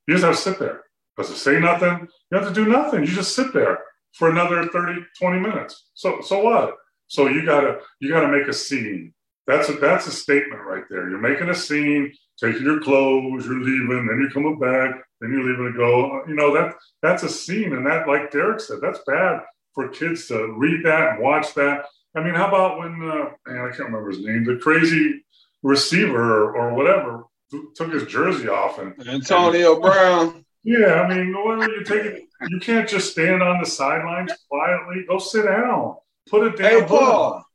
[0.07, 0.81] You just have to sit there.
[1.17, 2.07] Does it say nothing?
[2.31, 3.01] You have to do nothing.
[3.01, 3.79] You just sit there
[4.13, 5.87] for another 30, 20 minutes.
[5.93, 6.75] So so what?
[7.07, 9.13] So you gotta you gotta make a scene.
[9.47, 11.09] That's a that's a statement right there.
[11.09, 15.43] You're making a scene, taking your clothes, you're leaving, then you're coming back, then you're
[15.43, 16.23] leaving to go.
[16.27, 17.73] You know, that that's a scene.
[17.73, 19.41] And that, like Derrick said, that's bad
[19.73, 21.85] for kids to read that and watch that.
[22.15, 25.23] I mean, how about when uh, I can't remember his name, the crazy
[25.61, 27.25] receiver or, or whatever
[27.75, 30.45] took his jersey off and Antonio and, Brown.
[30.63, 32.27] Yeah, I mean, what are you taking?
[32.49, 35.05] You can't just stand on the sidelines quietly.
[35.07, 35.97] Go sit down.
[36.29, 36.81] Put it down.
[36.81, 37.45] Hey, Paul.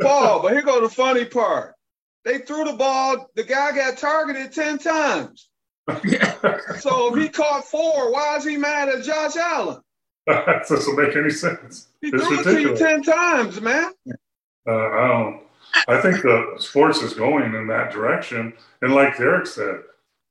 [0.00, 1.74] Paul, but here goes the funny part.
[2.24, 3.30] They threw the ball.
[3.34, 5.48] The guy got targeted ten times.
[6.78, 9.80] so if he caught four, why is he mad at Josh Allen?
[10.26, 11.88] that doesn't make any sense.
[12.02, 12.46] He it's threw ridiculous.
[12.46, 13.90] it to you ten times, man.
[14.68, 15.40] Uh, I don't.
[15.86, 18.52] I think the sports is going in that direction.
[18.82, 19.80] And like Derrick said,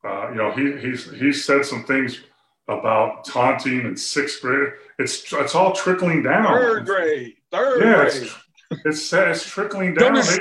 [0.04, 2.21] uh, you know, he he's he said some things
[2.67, 4.73] about taunting in sixth grade.
[5.00, 6.54] It's it's all trickling down.
[6.54, 8.30] Third grade, third yeah, grade.
[8.71, 10.15] It's, it's, it's trickling down.
[10.15, 10.39] They,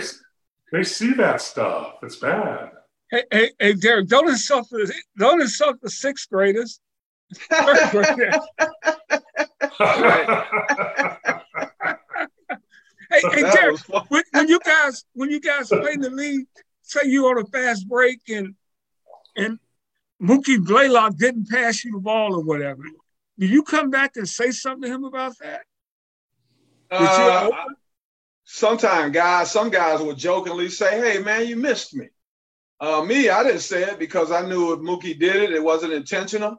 [0.73, 1.97] they see that stuff.
[2.03, 2.73] It's bad.
[3.11, 6.81] Hey, hey, hey, Derrick, don't insult the don't insult the sixth graders.
[7.51, 8.35] Third graders.
[13.17, 16.47] Hey, hey Derrick, when, when, you guys when you guys play in the league,
[16.83, 18.55] say you on a fast break and
[19.37, 19.59] and
[20.23, 22.83] Mookie Blaylock didn't pass you the ball or whatever.
[23.39, 25.63] Do you come back and say something to him about that?
[26.91, 27.51] Uh,
[28.45, 32.09] sometimes guys, some guys would jokingly say, "Hey, man, you missed me."
[32.79, 35.95] Uh, me, I didn't say it because I knew if Mookie did it, it wasn't
[35.95, 36.57] intentional.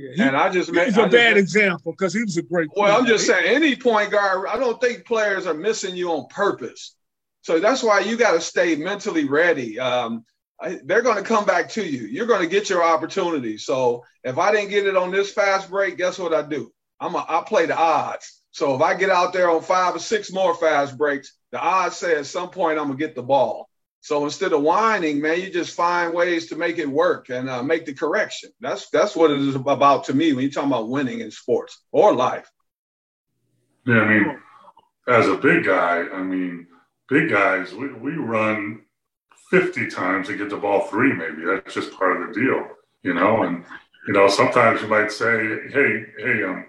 [0.00, 2.70] Yeah, he, and I just he's a bad example because he was a great.
[2.74, 6.26] Well, I'm just saying, any point guard, I don't think players are missing you on
[6.28, 6.96] purpose.
[7.42, 9.78] So that's why you got to stay mentally ready.
[9.78, 10.24] Um,
[10.60, 12.06] I, they're going to come back to you.
[12.06, 13.58] You're going to get your opportunity.
[13.58, 16.72] So if I didn't get it on this fast break, guess what I do?
[16.98, 18.42] I'm a, I play the odds.
[18.52, 21.96] So if I get out there on five or six more fast breaks, the odds
[21.96, 23.69] say at some point I'm gonna get the ball.
[24.02, 27.62] So instead of whining, man, you just find ways to make it work and uh,
[27.62, 28.50] make the correction.
[28.60, 31.82] That's that's what it is about to me when you're talking about winning in sports
[31.92, 32.50] or life.
[33.86, 34.38] Yeah, I mean,
[35.08, 36.66] as a big guy, I mean,
[37.08, 38.82] big guys, we, we run
[39.50, 41.44] 50 times to get the ball three, maybe.
[41.44, 42.68] That's just part of the deal,
[43.02, 43.42] you know?
[43.42, 43.64] And,
[44.06, 46.66] you know, sometimes you might say, hey, hey, um,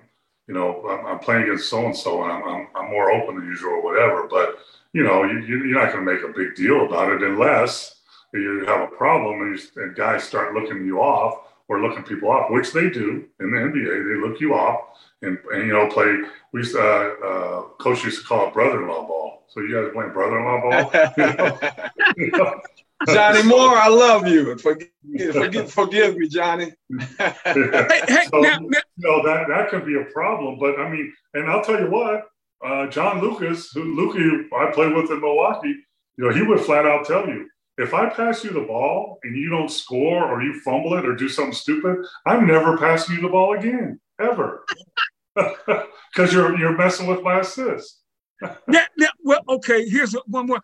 [0.48, 3.46] you know, I'm, I'm playing against so and so, and I'm, I'm more open than
[3.46, 4.28] usual, or whatever.
[4.28, 4.58] But
[4.94, 8.02] you know, you, you're not going to make a big deal about it unless
[8.34, 12.30] you have a problem and, you, and guys start looking you off or looking people
[12.30, 14.22] off, which they do in the NBA.
[14.22, 14.82] They look you off
[15.22, 16.18] and, and you know play.
[16.52, 19.44] We used to, uh, uh, coach used to call it brother-in-law ball.
[19.48, 21.90] So you guys playing brother-in-law ball?
[22.18, 22.62] you know?
[23.08, 24.58] Johnny Moore, I love you.
[24.58, 24.90] Forgive,
[25.34, 26.72] forgive, forgive me, Johnny.
[27.00, 30.60] hey, hey, so, now, now, you know, that, that could be a problem.
[30.60, 32.30] But I mean, and I'll tell you what,
[32.64, 35.76] uh, John Lucas, who Lukey I played with in Milwaukee,
[36.18, 37.48] you know, he would flat out tell you,
[37.78, 41.16] if I pass you the ball and you don't score or you fumble it or
[41.16, 44.66] do something stupid, I'm never passing you the ball again, ever.
[46.14, 48.02] Because you're you're messing with my assist.
[48.42, 50.62] yeah, yeah, well, okay, here's one more.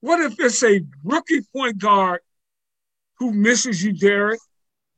[0.00, 2.20] What if it's a rookie point guard
[3.18, 4.38] who misses you, Derrick?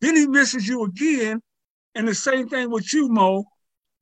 [0.00, 1.40] Then he misses you again,
[1.94, 3.44] and the same thing with you, Mo.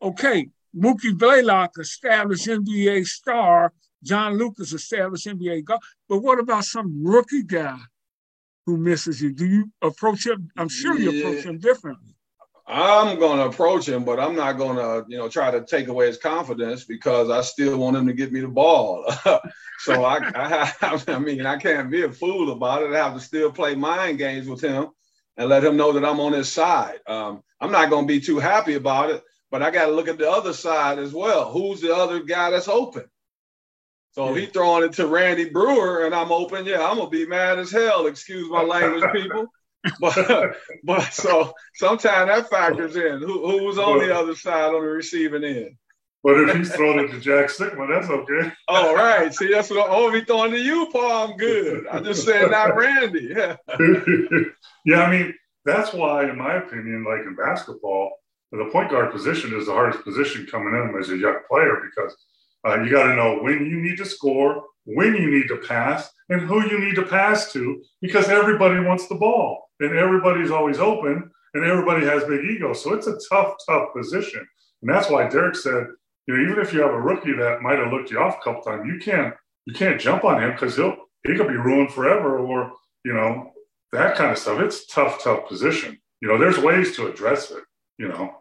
[0.01, 5.81] Okay, Mookie Blaylock, established NBA star, John Lucas, established NBA guard.
[6.09, 7.79] But what about some rookie guy
[8.67, 9.33] who misses you?
[9.33, 10.51] Do you approach him?
[10.57, 12.17] I'm sure you approach him differently.
[12.69, 15.87] I'm going to approach him, but I'm not going to, you know, try to take
[15.87, 19.05] away his confidence because I still want him to get me the ball.
[19.79, 22.93] so I, I, I mean, I can't be a fool about it.
[22.93, 24.89] I have to still play mind games with him
[25.37, 26.99] and let him know that I'm on his side.
[27.07, 30.09] Um, I'm not going to be too happy about it, but I got to look
[30.09, 31.51] at the other side as well.
[31.51, 33.05] Who's the other guy that's open?
[34.13, 37.27] So if he throwing it to Randy Breuer and I'm open, yeah, I'm gonna be
[37.27, 38.07] mad as hell.
[38.07, 39.47] Excuse my language, people.
[40.01, 43.21] but but so sometimes that factors in.
[43.21, 45.77] Who who's on the other side on the receiving end?
[46.25, 48.53] But if he's throwing it to Jack Sikma, that's okay.
[48.69, 49.33] All oh, right.
[49.35, 51.87] See, that's what oh, if he throwing to you, Paul, I'm good.
[51.87, 53.35] I just said not Randy.
[53.37, 53.57] Yeah.
[54.87, 55.35] yeah, I mean,
[55.67, 58.13] that's why, in my opinion, like in basketball,
[58.53, 62.17] the point guard position is the hardest position coming in as a young player because
[62.67, 66.11] uh, you got to know when you need to score, when you need to pass,
[66.29, 70.79] and who you need to pass to because everybody wants the ball and everybody's always
[70.79, 72.83] open and everybody has big egos.
[72.83, 74.47] So it's a tough, tough position.
[74.83, 75.87] And that's why Derrick said,
[76.27, 78.43] you know, even if you have a rookie that might have looked you off a
[78.43, 79.35] couple times, you can't
[79.67, 82.73] you can't jump on him because he'll he could be ruined forever or
[83.05, 83.53] you know
[83.93, 84.61] that kind of stuff.
[84.61, 85.99] It's tough, tough position.
[86.21, 87.63] You know, there's ways to address it.
[87.99, 88.37] You know.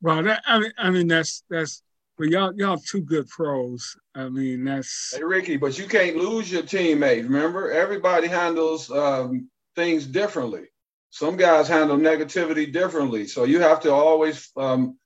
[0.00, 1.82] Well, that, I mean, I mean that's that's
[2.18, 3.96] but y'all y'all two good pros.
[4.14, 5.14] I mean that's.
[5.16, 7.22] Hey Ricky, but you can't lose your teammate.
[7.22, 10.64] Remember, everybody handles um, things differently.
[11.10, 14.96] Some guys handle negativity differently, so you have to always um,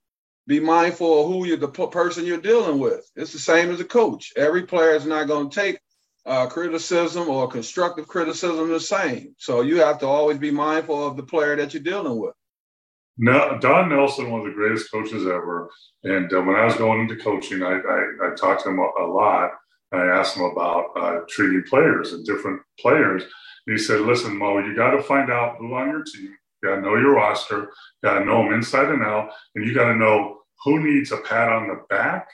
[0.46, 3.10] be mindful of who you're the person you're dealing with.
[3.16, 4.32] It's the same as a coach.
[4.36, 5.80] Every player is not going to take
[6.26, 9.34] uh, criticism or constructive criticism the same.
[9.38, 12.34] So you have to always be mindful of the player that you're dealing with.
[13.18, 15.70] No, Don Nelson, one of the greatest coaches ever.
[16.04, 19.04] And uh, when I was going into coaching, I, I, I talked to him a,
[19.04, 19.52] a, lot.
[19.92, 23.22] I asked him about uh, treating players and different players.
[23.22, 26.36] And he said, "Listen, Mo, you got to find out who on your team.
[26.62, 27.70] You got to know your roster.
[28.02, 31.18] Got to know them inside and out, and you got to know who needs a
[31.18, 32.28] pat on the back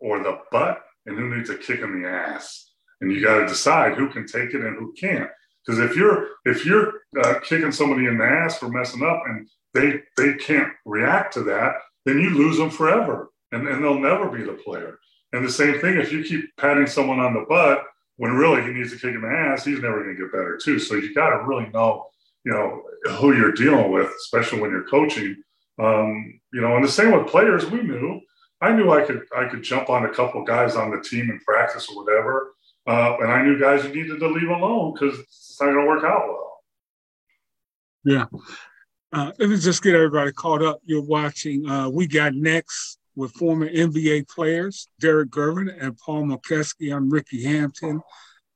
[0.00, 2.63] or the butt, and who needs a kick in the ass.
[3.04, 5.28] And you got to decide who can take it and who can't.
[5.64, 9.46] Because if you're if you're uh, kicking somebody in the ass for messing up and
[9.74, 11.74] they they can't react to that,
[12.06, 14.98] then you lose them forever, and, and they'll never be the player.
[15.34, 17.84] And the same thing, if you keep patting someone on the butt
[18.16, 20.56] when really he needs to kick in the ass, he's never going to get better
[20.56, 20.78] too.
[20.78, 22.06] So you got to really know,
[22.44, 22.82] you know,
[23.18, 25.36] who you're dealing with, especially when you're coaching.
[25.78, 27.66] Um, you know, and the same with players.
[27.66, 28.20] We knew,
[28.60, 31.38] I knew I could I could jump on a couple guys on the team in
[31.40, 32.53] practice or whatever,
[32.86, 35.86] uh, and I knew guys you needed to leave alone because it's not going to
[35.86, 36.60] work out well.
[38.04, 38.24] Yeah.
[39.12, 40.80] Uh, let me just get everybody caught up.
[40.84, 46.94] You're watching uh, We Got Next with former NBA players Derrick Gervin and Paul Mokeski.
[46.94, 48.00] I'm Ricky Hampton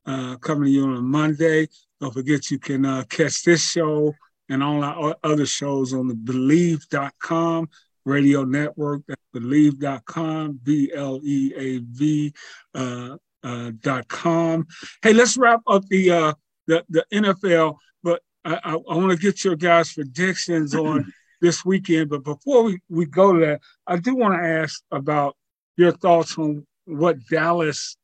[0.04, 1.68] uh, coming to you on a Monday.
[2.00, 4.14] Don't forget you can uh, catch this show
[4.48, 7.68] and all our other shows on the Bleav.com
[8.04, 9.02] radio network.
[9.06, 12.32] That's Bleav.com, B L E A V
[12.74, 14.66] uh, uh, dot com.
[15.02, 16.32] Hey, let's wrap up the uh,
[16.66, 21.64] the, the NFL, but I, I, I want to get your guys' predictions on this
[21.64, 22.10] weekend.
[22.10, 25.36] But before we, we go to that, I do want to ask about
[25.76, 27.96] your thoughts on what Dallas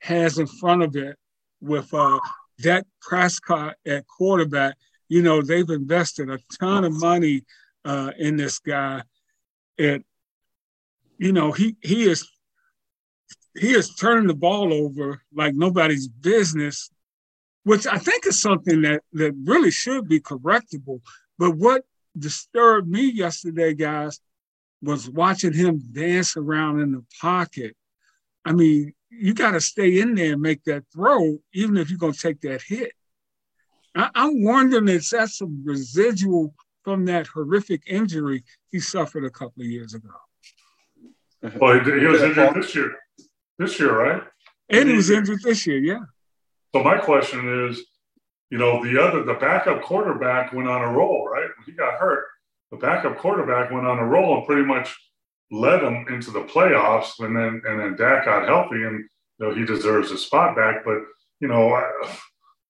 [0.00, 1.16] has in front of it
[1.60, 2.18] with uh,
[2.60, 4.76] Dak Prescott at quarterback.
[5.08, 7.44] You know, they've invested a ton of money
[7.84, 9.02] uh, in this guy.
[9.78, 10.04] And,
[11.18, 12.28] you know, he, he is
[13.54, 16.90] he is turning the ball over like nobody's business,
[17.64, 21.00] which I think is something that, that really should be correctable.
[21.38, 21.84] But what
[22.18, 24.20] disturbed me yesterday, guys,
[24.82, 27.76] was watching him dance around in the pocket.
[28.44, 31.98] I mean, you got to stay in there and make that throw, even if you're
[31.98, 32.92] going to take that hit.
[33.94, 39.62] I, am wondering if that's some residual from that horrific injury he suffered a couple
[39.62, 40.08] of years ago.
[41.60, 42.96] Well, he, he was injured this year.
[43.62, 44.22] This year, right?
[44.70, 46.00] And he was injured this year, yeah.
[46.74, 47.80] So my question is,
[48.50, 51.48] you know, the other, the backup quarterback went on a roll, right?
[51.56, 52.24] When he got hurt,
[52.72, 54.96] the backup quarterback went on a roll and pretty much
[55.52, 57.20] led them into the playoffs.
[57.20, 59.04] And then, and then Dak got healthy and,
[59.38, 60.84] you know, he deserves a spot back.
[60.84, 60.98] But,
[61.38, 61.88] you know, I,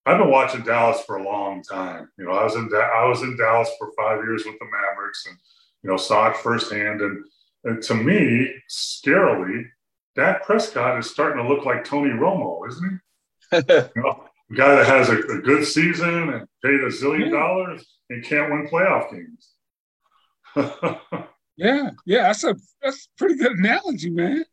[0.05, 2.11] have been watching Dallas for a long time.
[2.19, 4.67] You know, I was in, da- I was in Dallas for five years with the
[4.67, 5.39] Mavericks and,
[5.85, 7.01] you know, saw it firsthand.
[7.01, 7.25] And,
[7.65, 9.65] and to me, scarily,
[10.15, 13.01] Dak Prescott is starting to look like Tony Romo, isn't
[13.51, 13.57] he?
[13.97, 17.39] you know, a guy that has a, a good season and paid a zillion yeah.
[17.39, 19.51] dollars and can't win playoff games.
[21.57, 24.45] yeah, yeah, that's a that's a pretty good analogy, man.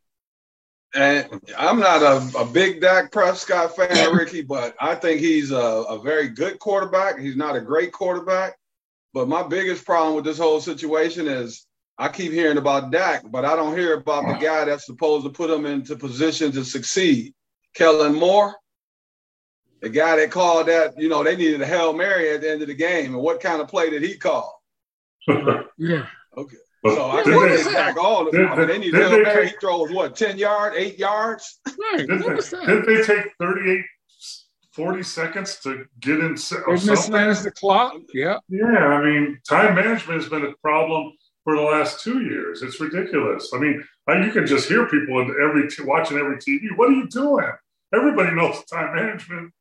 [0.94, 5.56] And I'm not a, a big Dak Prescott fan, Ricky, but I think he's a,
[5.56, 7.18] a very good quarterback.
[7.18, 8.56] He's not a great quarterback.
[9.12, 11.66] But my biggest problem with this whole situation is
[12.00, 15.30] I keep hearing about Dak, but I don't hear about the guy that's supposed to
[15.30, 17.34] put him into position to succeed.
[17.74, 18.56] Kellen Moore,
[19.82, 22.62] the guy that called that, you know, they needed a Hail Mary at the end
[22.62, 23.12] of the game.
[23.12, 24.62] And what kind of play did he call?
[25.28, 26.06] yeah.
[26.38, 26.56] Okay.
[26.86, 28.66] So I think they back all of them.
[28.66, 29.48] they need Hail Mary.
[29.48, 31.60] He throws what, 10 yards, eight yards?
[31.66, 31.98] Right.
[31.98, 33.84] Didn't, they, didn't they take 38,
[34.72, 36.34] 40 seconds to get in?
[36.34, 37.92] They mismanaged the clock.
[38.14, 38.38] Yeah.
[38.48, 38.86] Yeah.
[38.86, 41.12] I mean, time management has been a problem
[41.44, 42.62] for the last two years.
[42.62, 43.50] It's ridiculous.
[43.54, 46.76] I mean, you can just hear people in every t- watching every TV.
[46.76, 47.50] What are you doing?
[47.94, 49.52] Everybody knows time management.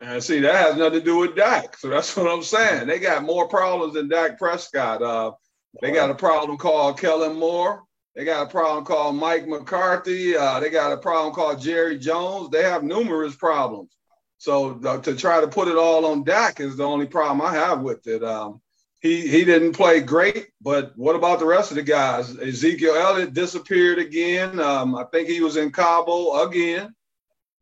[0.00, 1.76] and see, that has nothing to do with Dak.
[1.76, 2.86] So that's what I'm saying.
[2.86, 5.02] They got more problems than Dak Prescott.
[5.02, 5.32] Uh,
[5.80, 7.82] they got a problem called Kellen Moore.
[8.16, 10.36] They got a problem called Mike McCarthy.
[10.36, 12.50] Uh, they got a problem called Jerry Jones.
[12.50, 13.90] They have numerous problems.
[14.38, 17.54] So uh, to try to put it all on Dak is the only problem I
[17.54, 18.24] have with it.
[18.24, 18.60] Um,
[19.00, 22.36] he he didn't play great, but what about the rest of the guys?
[22.38, 24.60] Ezekiel Elliott disappeared again.
[24.60, 26.94] Um, I think he was in Cabo again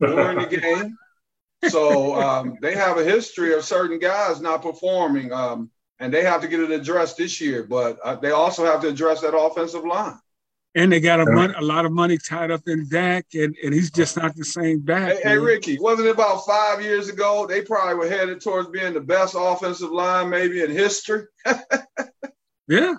[0.00, 0.98] during the game.
[1.68, 6.40] So um, they have a history of certain guys not performing, um, and they have
[6.42, 7.62] to get it addressed this year.
[7.62, 10.18] But uh, they also have to address that offensive line.
[10.78, 13.74] And they got a, mon- a lot of money tied up in Dak, and, and
[13.74, 15.14] he's just not the same back.
[15.14, 17.48] Hey, hey, Ricky, wasn't it about five years ago?
[17.48, 21.24] They probably were headed towards being the best offensive line maybe in history.
[22.68, 22.94] yeah,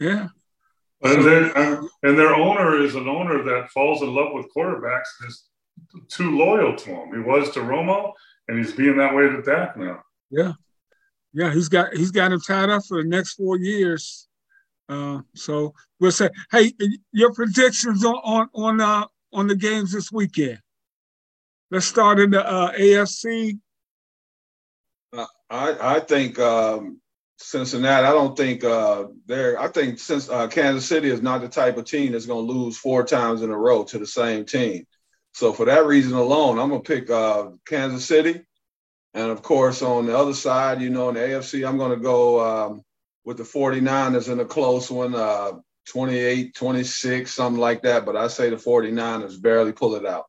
[0.00, 0.28] yeah.
[1.02, 5.10] And, then, uh, and their owner is an owner that falls in love with quarterbacks
[5.20, 5.44] and is
[6.08, 7.12] too loyal to him.
[7.12, 8.12] He was to Romo,
[8.48, 10.00] and he's being that way to Dak now.
[10.30, 10.52] Yeah,
[11.34, 11.52] yeah.
[11.52, 14.26] He's got he's got him tied up for the next four years.
[14.88, 16.72] Uh, so we'll say, hey,
[17.12, 20.60] your predictions on on on, uh, on the games this weekend.
[21.70, 23.58] Let's start in the uh, AFC.
[25.16, 27.00] Uh, I I think um,
[27.38, 28.06] Cincinnati.
[28.06, 29.58] I don't think uh, they're.
[29.58, 32.52] I think since uh, Kansas City is not the type of team that's going to
[32.52, 34.86] lose four times in a row to the same team.
[35.34, 38.40] So for that reason alone, I'm gonna pick uh, Kansas City.
[39.14, 42.40] And of course, on the other side, you know, in the AFC, I'm gonna go
[42.40, 42.82] um,
[43.24, 45.52] with the 49ers in a close one, uh,
[45.86, 48.04] 28, 26, something like that.
[48.04, 50.26] But I say the 49ers barely pull it out.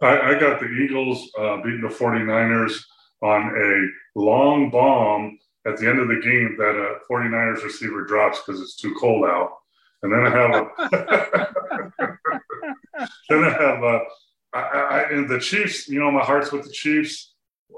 [0.00, 2.80] I, I got the Eagles uh, beating the 49ers
[3.20, 8.40] on a long bomb at the end of the game that a 49ers receiver drops
[8.40, 9.50] because it's too cold out.
[10.02, 10.68] And then I have a
[13.28, 14.00] then I have uh,
[14.52, 15.88] I, I, and the Chiefs.
[15.88, 17.34] You know, my heart's with the Chiefs.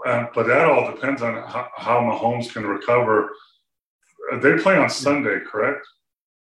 [0.07, 3.30] Uh, but that all depends on how, how Mahomes can recover.
[4.41, 5.86] They play on Sunday, correct?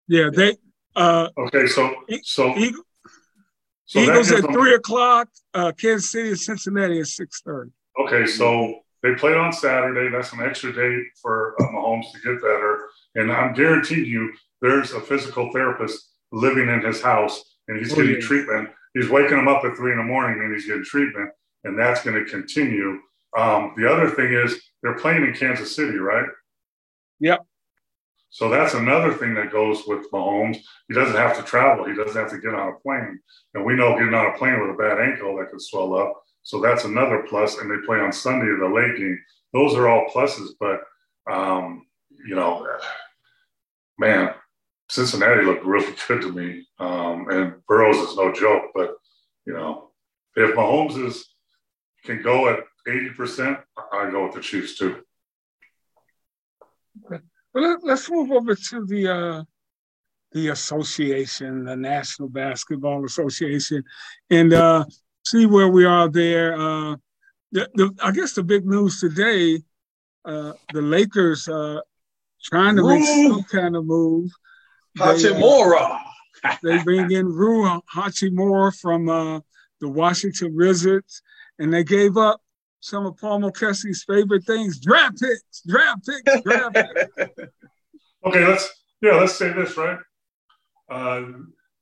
[0.07, 0.57] Yeah, they.
[0.95, 2.83] Uh, okay, so so, Eagle,
[3.85, 5.29] so Eagles at them, three o'clock.
[5.53, 7.71] Uh, Kansas City and Cincinnati at six thirty.
[7.99, 10.09] Okay, so they played on Saturday.
[10.09, 12.87] That's an extra day for uh, Mahomes to get better.
[13.15, 14.31] And I'm guaranteeing you,
[14.61, 18.21] there's a physical therapist living in his house, and he's oh, getting yeah.
[18.21, 18.69] treatment.
[18.93, 21.31] He's waking him up at three in the morning, and he's getting treatment,
[21.63, 22.99] and that's going to continue.
[23.37, 26.27] Um, the other thing is they're playing in Kansas City, right?
[27.19, 27.45] Yep.
[28.29, 30.57] So that's another thing that goes with Mahomes.
[30.87, 31.85] He doesn't have to travel.
[31.85, 33.19] He doesn't have to get on a plane.
[33.53, 36.21] And we know getting on a plane with a bad ankle that could swell up.
[36.43, 37.57] So that's another plus.
[37.57, 39.19] And they play on Sunday, the late game.
[39.53, 40.51] Those are all pluses.
[40.59, 40.81] But,
[41.29, 41.85] um,
[42.25, 42.65] you know,
[43.99, 44.33] man,
[44.89, 46.65] Cincinnati looked really good to me.
[46.79, 48.71] Um, and Burrows is no joke.
[48.73, 48.95] But,
[49.45, 49.91] you know,
[50.37, 51.27] if Mahomes is,
[52.05, 53.61] can go at 80%,
[53.93, 55.03] I go with the Chiefs too.
[57.09, 57.21] Well,
[57.53, 59.43] let, us move over to the uh,
[60.31, 63.83] the association, the National Basketball Association,
[64.29, 64.85] and uh,
[65.25, 66.53] see where we are there.
[66.53, 66.95] Uh,
[67.51, 69.61] the, the, I guess the big news today,
[70.23, 71.81] uh, the Lakers uh,
[72.43, 74.31] trying to make some kind of move.
[74.97, 75.99] Hachimura.
[76.43, 79.39] They, they bring in Rui Hachimura from uh,
[79.81, 81.21] the Washington Wizards,
[81.59, 82.41] and they gave up
[82.81, 87.41] some of Paul Mokeski's favorite things: draft picks, draft picks, draft picks.
[88.25, 88.69] okay, let's
[89.01, 89.97] yeah, let's say this right.
[90.89, 91.23] Uh,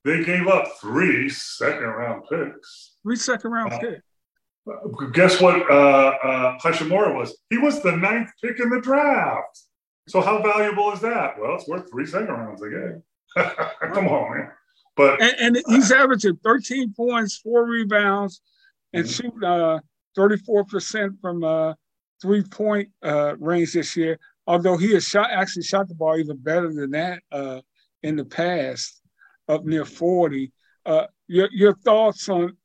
[0.05, 2.97] they gave up three second round picks.
[3.03, 4.01] Three second round uh, picks.
[5.13, 5.69] Guess what?
[5.69, 7.35] Uh, uh, Hachimura was.
[7.49, 9.59] He was the ninth pick in the draft.
[10.07, 11.39] So how valuable is that?
[11.39, 13.03] Well, it's worth three second rounds again.
[13.93, 14.51] Come on, man.
[14.95, 18.41] But and, and he's averaging 13 points, four rebounds,
[18.91, 19.11] and mm-hmm.
[19.11, 19.79] shoot uh,
[20.17, 21.73] 34% from uh,
[22.21, 26.37] three point uh, range this year, although he has shot actually shot the ball even
[26.37, 27.61] better than that uh,
[28.03, 29.01] in the past,
[29.47, 30.51] up near 40.
[30.85, 32.55] Uh, your, your thoughts on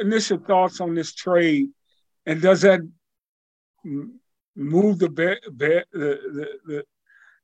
[0.00, 1.68] initial thoughts on this trade,
[2.26, 2.80] and does that
[4.56, 6.84] move the, be, be, the, the,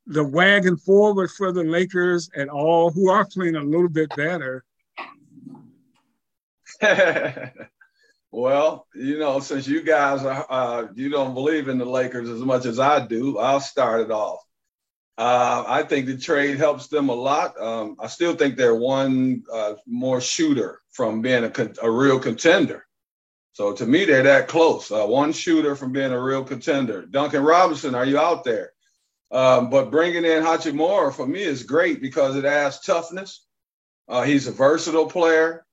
[0.06, 4.64] the wagon forward for the Lakers and all who are playing a little bit better?
[8.32, 12.40] Well, you know, since you guys are, uh, you don't believe in the Lakers as
[12.40, 14.40] much as I do, I'll start it off.
[15.18, 17.60] Uh, I think the trade helps them a lot.
[17.60, 22.18] Um, I still think they're one uh, more shooter from being a, con- a, real
[22.18, 22.86] contender.
[23.52, 24.90] So to me, they're that close.
[24.90, 27.04] Uh, one shooter from being a real contender.
[27.04, 28.72] Duncan Robinson, are you out there?
[29.32, 33.44] Um, but bringing in Hachimura for me is great because it adds toughness.
[34.08, 35.66] Uh, he's a versatile player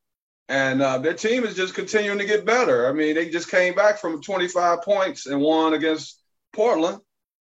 [0.50, 2.88] and uh, their team is just continuing to get better.
[2.88, 6.22] I mean, they just came back from 25 points and won against
[6.54, 7.00] Portland,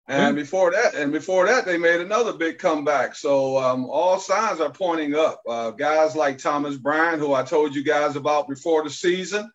[0.09, 0.37] and mm-hmm.
[0.37, 3.15] before that, and before that, they made another big comeback.
[3.15, 5.43] So um, all signs are pointing up.
[5.49, 9.51] Uh, guys like Thomas Bryant, who I told you guys about before the season,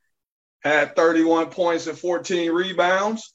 [0.62, 3.34] had 31 points and 14 rebounds.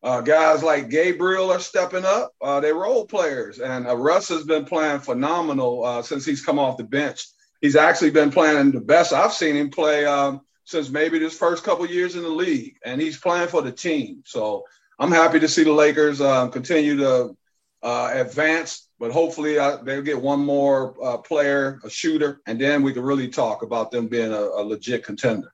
[0.00, 2.32] Uh, guys like Gabriel are stepping up.
[2.40, 6.60] Uh, they're role players, and uh, Russ has been playing phenomenal uh, since he's come
[6.60, 7.26] off the bench
[7.60, 11.64] he's actually been playing the best I've seen him play um, since maybe his first
[11.64, 14.22] couple years in the league, and he's playing for the team.
[14.26, 14.64] So
[14.98, 17.36] I'm happy to see the Lakers uh, continue to
[17.82, 22.82] uh, advance, but hopefully uh, they'll get one more uh, player, a shooter, and then
[22.82, 25.52] we can really talk about them being a, a legit contender.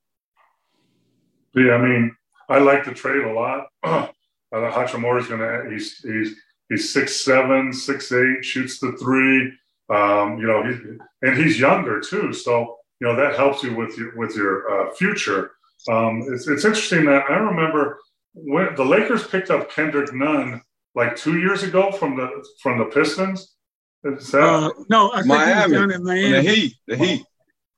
[1.55, 2.17] Yeah, I mean,
[2.49, 3.67] I like the trade a lot.
[3.85, 4.09] uh,
[4.53, 6.35] is going to he's he's
[6.69, 9.53] he's six seven, six eight, shoots the three
[9.91, 10.78] um, you know, he's,
[11.22, 14.95] and he's younger too, so you know that helps you with your with your uh,
[14.95, 15.53] future.
[15.89, 17.99] Um, it's, it's interesting that I remember
[18.35, 20.62] when the Lakers picked up Kendrick Nunn
[20.95, 23.57] like two years ago from the from the Pistons.
[24.03, 25.53] That, uh, no, I think Miami.
[25.53, 26.30] he was down in Miami.
[26.30, 27.24] The Heat, the Heat.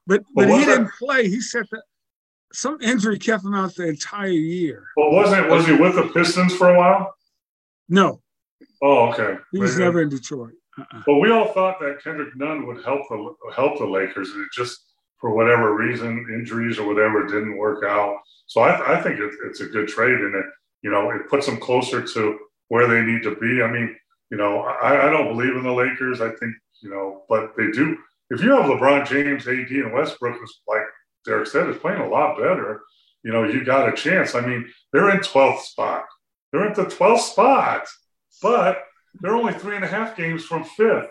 [0.06, 1.28] But but, he didn't play.
[1.28, 1.82] He said that
[2.52, 4.86] some injury kept him out the entire year.
[4.96, 7.14] Well, wasn't was he with the Pistons for a while?
[7.88, 8.20] No.
[8.82, 9.36] Oh, okay.
[9.52, 10.52] He was never in Detroit.
[10.78, 11.02] Uh-uh.
[11.06, 14.48] Well, we all thought that Kendrick Nunn would help the help the Lakers, and it
[14.52, 14.78] just
[15.18, 18.18] for whatever reason, injuries or whatever, didn't work out.
[18.46, 20.46] So I, I think it, it's a good trade, and it
[20.82, 23.62] you know it puts them closer to where they need to be.
[23.62, 23.96] I mean,
[24.30, 26.20] you know, I, I don't believe in the Lakers.
[26.20, 27.96] I think you know, but they do.
[28.30, 30.82] If you have LeBron James, AD, and Westbrook, like
[31.24, 32.82] Derek said, is playing a lot better.
[33.22, 34.34] You know, you got a chance.
[34.34, 36.04] I mean, they're in 12th spot.
[36.52, 37.86] They're at the 12th spot,
[38.42, 38.82] but
[39.20, 41.10] they're only three and a half games from fifth.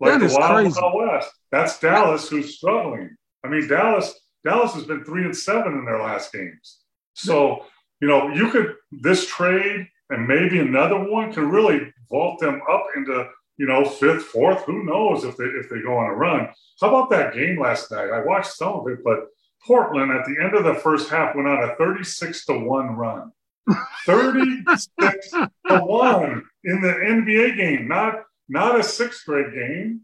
[0.00, 1.30] Like that is the Wild, Wild West.
[1.50, 3.16] That's Dallas who's struggling.
[3.44, 4.12] I mean, Dallas,
[4.44, 6.80] Dallas has been three and seven in their last games.
[7.14, 7.66] So,
[8.00, 12.86] you know, you could this trade and maybe another one can really vault them up
[12.96, 14.62] into you know fifth, fourth.
[14.64, 16.48] Who knows if they if they go on a run?
[16.80, 18.10] How about that game last night?
[18.10, 19.28] I watched some of it, but
[19.66, 23.32] Portland at the end of the first half went on a 36 to 1 run.
[24.06, 24.88] 36
[25.30, 30.02] to 1 in the NBA game, not not a sixth grade game.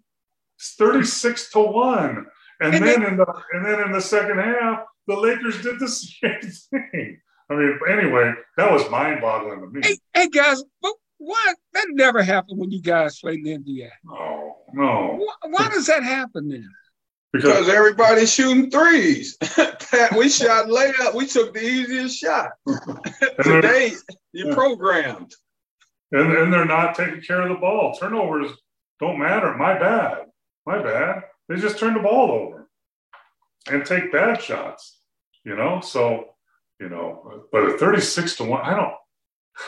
[0.56, 2.26] It's 36 to 1.
[2.60, 5.88] And, and then in the and then in the second half, the Lakers did the
[5.88, 6.40] same
[6.70, 7.20] thing.
[7.50, 9.80] I mean, anyway, that was mind-boggling to me.
[9.82, 13.90] Hey, hey guys, but why that never happened when you guys played in the NBA?
[14.04, 15.16] No, no.
[15.18, 16.68] Why, why does that happen then?
[17.32, 19.36] Because, because everybody's shooting threes.
[19.40, 21.14] Pat, we shot layup.
[21.14, 22.52] We took the easiest shot.
[23.42, 23.92] Today,
[24.32, 24.54] you yeah.
[24.54, 25.34] programmed.
[26.10, 27.94] And, and they're not taking care of the ball.
[27.98, 28.50] Turnovers
[28.98, 29.54] don't matter.
[29.56, 30.24] My bad.
[30.64, 31.24] My bad.
[31.48, 32.68] They just turn the ball over
[33.70, 34.98] and take bad shots,
[35.44, 35.80] you know?
[35.82, 36.30] So,
[36.80, 38.94] you know, but a 36 to 1, I don't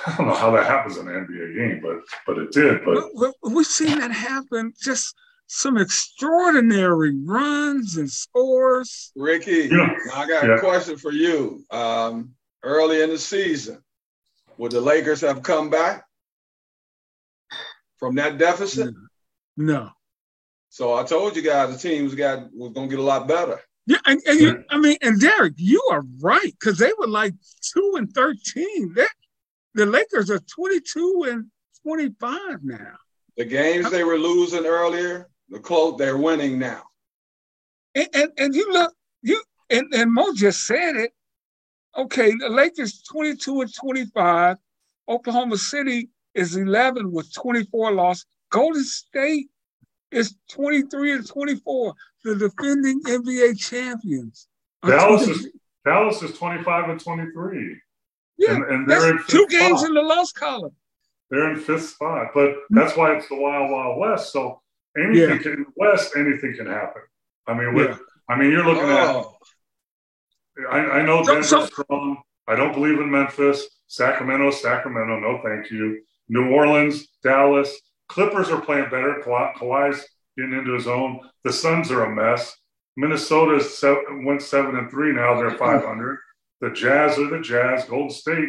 [0.06, 2.84] I don't know how that happens in an NBA game, but but it did.
[2.84, 5.14] But we've seen that happen just–
[5.52, 9.10] some extraordinary runs and scores.
[9.16, 9.96] Ricky, yeah.
[10.14, 10.54] I got yeah.
[10.54, 11.64] a question for you.
[11.72, 13.82] Um, early in the season,
[14.58, 16.04] would the Lakers have come back
[17.98, 18.94] from that deficit?
[19.56, 19.90] No.
[20.68, 23.26] So I told you guys the team was got was going to get a lot
[23.26, 23.60] better.
[23.86, 27.34] Yeah, and, and you, I mean, and Derek, you are right because they were like
[27.74, 28.94] two and thirteen.
[28.94, 29.06] They,
[29.74, 31.46] the Lakers are twenty-two and
[31.82, 32.94] twenty-five now.
[33.36, 36.82] The games they were losing earlier, the close they're winning now.
[37.94, 41.12] And, and, and you look, you and, and Mo just said it.
[41.96, 44.56] Okay, the Lakers 22 and 25.
[45.08, 48.26] Oklahoma City is 11 with 24 losses.
[48.50, 49.48] Golden State
[50.12, 51.94] is 23 and 24,
[52.24, 54.48] the defending NBA champions.
[54.82, 55.48] Uh, Dallas is
[55.84, 57.76] Dallas is 25 and 23.
[58.38, 59.88] Yeah, and, and they're in two games spot.
[59.88, 60.72] in the loss column.
[61.30, 64.32] They're in fifth spot, but that's why it's the Wild Wild West.
[64.32, 64.60] So
[64.96, 65.38] anything yeah.
[65.38, 67.02] can, in the West, anything can happen.
[67.46, 67.96] I mean, with, yeah.
[68.28, 69.36] I mean, you're looking oh.
[70.58, 70.72] at.
[70.72, 72.22] I, I know Denver's so, strong.
[72.46, 75.20] I don't believe in Memphis, Sacramento, Sacramento.
[75.20, 76.02] No, thank you.
[76.28, 77.80] New Orleans, Dallas,
[78.10, 79.22] Clippers are playing better.
[79.24, 80.04] Ka- Kawhi's
[80.36, 81.20] getting into his own.
[81.44, 82.56] The Suns are a mess.
[82.96, 85.36] Minnesota seven, went seven and three now.
[85.36, 86.18] They're 500.
[86.60, 87.84] The Jazz are the Jazz.
[87.84, 88.48] Golden State,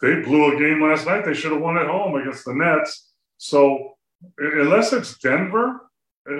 [0.00, 1.24] they blew a game last night.
[1.24, 3.10] They should have won at home against the Nets.
[3.36, 3.94] So
[4.38, 5.80] unless it's Denver,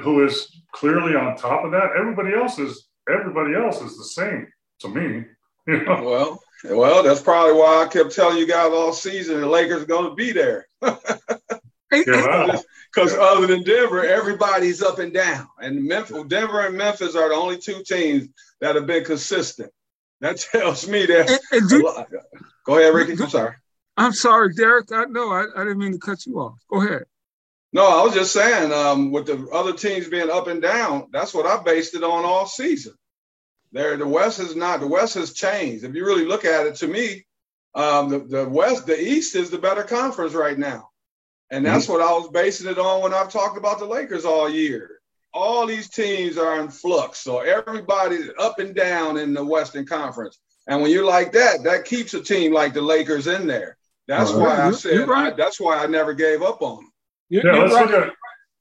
[0.03, 4.47] who is clearly on top of that, everybody else is everybody else is the same
[4.81, 5.25] to me.
[5.67, 6.03] You know?
[6.03, 9.87] Well, well, that's probably why I kept telling you guys all season the Lakers are
[9.87, 10.67] going to be there.
[10.81, 17.29] Because yeah, other than Denver, everybody's up and down, and Memphis, Denver and Memphis are
[17.29, 18.29] the only two teams
[18.61, 19.71] that have been consistent.
[20.21, 21.31] That tells me that.
[21.31, 21.83] And, and do,
[22.65, 23.23] go ahead, Ricky.
[23.23, 23.55] I'm sorry.
[23.97, 24.91] I'm sorry, Derek.
[24.93, 26.59] I, no, I, I didn't mean to cut you off.
[26.71, 27.05] Go ahead.
[27.73, 31.33] No, I was just saying, um, with the other teams being up and down, that's
[31.33, 32.95] what I based it on all season.
[33.73, 34.81] There, the West is not.
[34.81, 35.85] The West has changed.
[35.85, 37.25] If you really look at it, to me,
[37.77, 40.91] um, the, the West, the East is the better conference right now,
[41.51, 41.93] and that's mm-hmm.
[41.93, 44.99] what I was basing it on when I've talked about the Lakers all year.
[45.33, 50.41] All these teams are in flux, so everybody's up and down in the Western Conference.
[50.67, 53.77] And when you're like that, that keeps a team like the Lakers in there.
[54.09, 55.09] That's why I said.
[55.09, 55.37] Right.
[55.37, 56.93] That's why I never gave up on them.
[57.31, 57.89] You, yeah, let's right.
[57.89, 58.13] look at.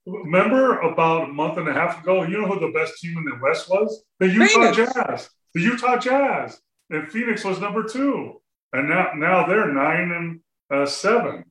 [0.06, 3.24] Remember about a month and a half ago, you know who the best team in
[3.24, 4.02] the West was?
[4.18, 4.76] The Utah Phoenix.
[4.94, 5.30] Jazz.
[5.54, 8.40] The Utah Jazz, and Phoenix was number two,
[8.72, 10.40] and now now they're nine and
[10.72, 11.44] uh, seven,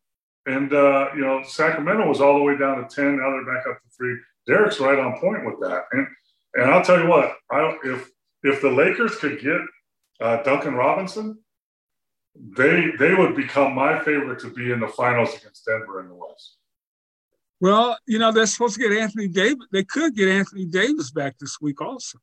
[0.46, 3.18] and uh, you know Sacramento was all the way down to ten.
[3.18, 4.18] Now they're back up to three.
[4.48, 6.08] Derek's right on point with that, and
[6.56, 8.10] and I'll tell you what, I don't if
[8.44, 9.60] if the Lakers could get
[10.22, 11.38] uh, Duncan Robinson,
[12.36, 16.16] they they would become my favorite to be in the finals against Denver in the
[16.16, 16.58] West.
[17.62, 19.68] Well, you know, they're supposed to get Anthony Davis.
[19.72, 22.20] They could get Anthony Davis back this week also.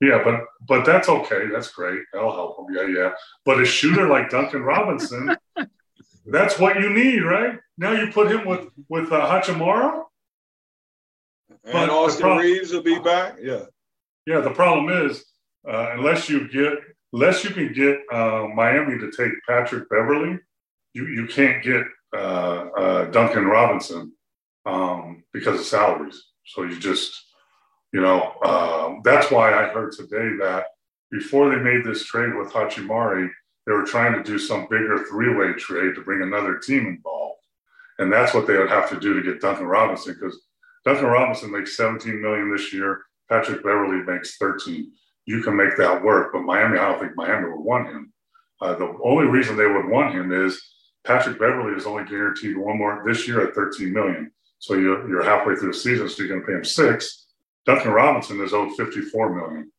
[0.00, 1.48] Yeah, but but that's okay.
[1.52, 2.00] That's great.
[2.12, 2.74] That'll help them.
[2.74, 3.10] Yeah, yeah.
[3.44, 5.36] But a shooter like Duncan Robinson,
[6.26, 7.58] that's what you need, right?
[7.76, 10.04] Now you put him with with uh, Hachimura.
[11.64, 13.36] And but Austin problem, Reaves will be back.
[13.40, 13.64] Yeah.
[14.26, 14.40] Yeah.
[14.40, 15.22] The problem is,
[15.68, 16.72] uh, unless you get,
[17.12, 20.38] unless you can get uh, Miami to take Patrick Beverley,
[20.94, 21.84] you you can't get
[22.16, 24.12] uh, uh, Duncan Robinson
[24.66, 26.22] um, because of salaries.
[26.46, 27.12] So you just,
[27.92, 30.66] you know, um, that's why I heard today that
[31.10, 33.28] before they made this trade with Hachimura,
[33.66, 37.40] they were trying to do some bigger three-way trade to bring another team involved,
[37.98, 40.40] and that's what they would have to do to get Duncan Robinson because
[40.84, 43.02] Duncan Robinson makes 17 million this year.
[43.28, 44.90] Patrick Beverley makes 13.
[45.26, 48.12] You can make that work, but Miami, I don't think Miami would want him.
[48.60, 50.60] Uh, the only reason they would want him is
[51.06, 54.32] Patrick Beverley is only guaranteed one more this year at 13 million.
[54.60, 57.26] So you're, you're halfway through the season, so you're going to pay him six.
[57.66, 59.72] Duncan Robinson is owed 54 million.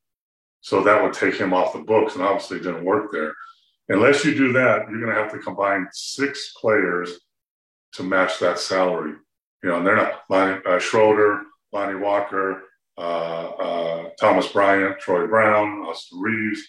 [0.61, 3.33] So that would take him off the books, and obviously didn't work there.
[3.89, 7.19] Unless you do that, you're going to have to combine six players
[7.93, 9.13] to match that salary.
[9.63, 12.63] You know, and they're not Lonnie, uh, Schroeder, Lonnie Walker,
[12.97, 16.61] uh, uh, Thomas Bryant, Troy Brown, Austin Reaves,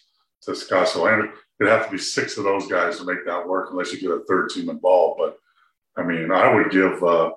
[0.45, 1.35] Toscano Anderson.
[1.61, 4.11] It'd have to be six of those guys to make that work, unless you get
[4.11, 5.21] a third team involved.
[5.21, 5.39] But
[5.97, 7.31] I mean, I would give, uh,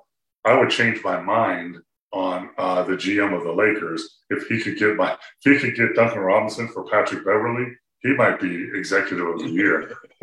[0.46, 1.76] I would change my mind
[2.12, 5.76] on uh, the GM of the Lakers if he could get my, if he could
[5.76, 9.96] get Duncan Robinson for Patrick Beverley, he might be executive of the year.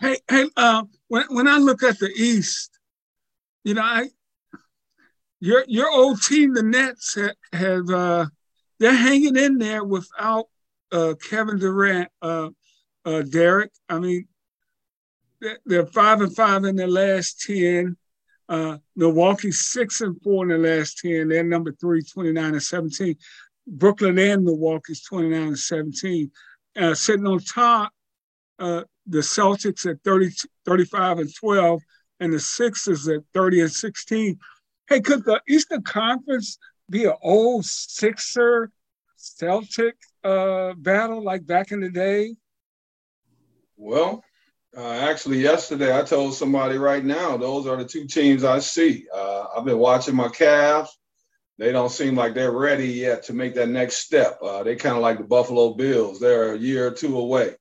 [0.00, 2.78] hey, hey, uh, when when I look at the East,
[3.64, 4.10] you know, I
[5.40, 8.26] your your old team, the Nets, have, have uh,
[8.78, 10.46] they're hanging in there without
[10.92, 12.50] uh, Kevin Durant, uh,
[13.04, 13.72] uh, Derek.
[13.88, 14.28] I mean,
[15.66, 17.96] they're five and five in their last ten.
[18.52, 21.28] Uh, Milwaukee six and four in the last ten.
[21.28, 23.16] They're number three, 29 and 17.
[23.66, 26.30] Brooklyn and Milwaukee's 29 and 17.
[26.76, 27.92] Uh, sitting on top,
[28.58, 30.32] uh, the Celtics at 30,
[30.66, 31.80] 35 and 12,
[32.20, 34.38] and the Sixers at 30 and 16.
[34.86, 36.58] Hey, could the Eastern Conference
[36.90, 38.70] be an old Sixer
[39.16, 39.94] Celtic
[40.24, 42.34] uh, battle like back in the day?
[43.78, 44.22] Well,
[44.76, 49.06] uh, actually, yesterday I told somebody right now those are the two teams I see.
[49.14, 50.88] Uh, I've been watching my Cavs.
[51.58, 54.38] They don't seem like they're ready yet to make that next step.
[54.42, 56.18] Uh, they kind of like the Buffalo Bills.
[56.18, 57.54] They're a year or two away.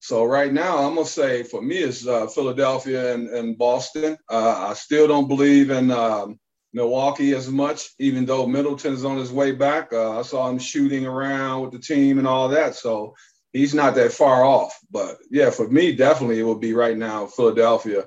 [0.00, 4.16] So right now, I'm gonna say for me it's uh, Philadelphia and, and Boston.
[4.30, 6.38] Uh, I still don't believe in um,
[6.72, 9.92] Milwaukee as much, even though Middleton is on his way back.
[9.92, 13.14] Uh, I saw him shooting around with the team and all that, so
[13.54, 14.78] he's not that far off.
[14.90, 18.04] But yeah, for me, definitely it would be right now Philadelphia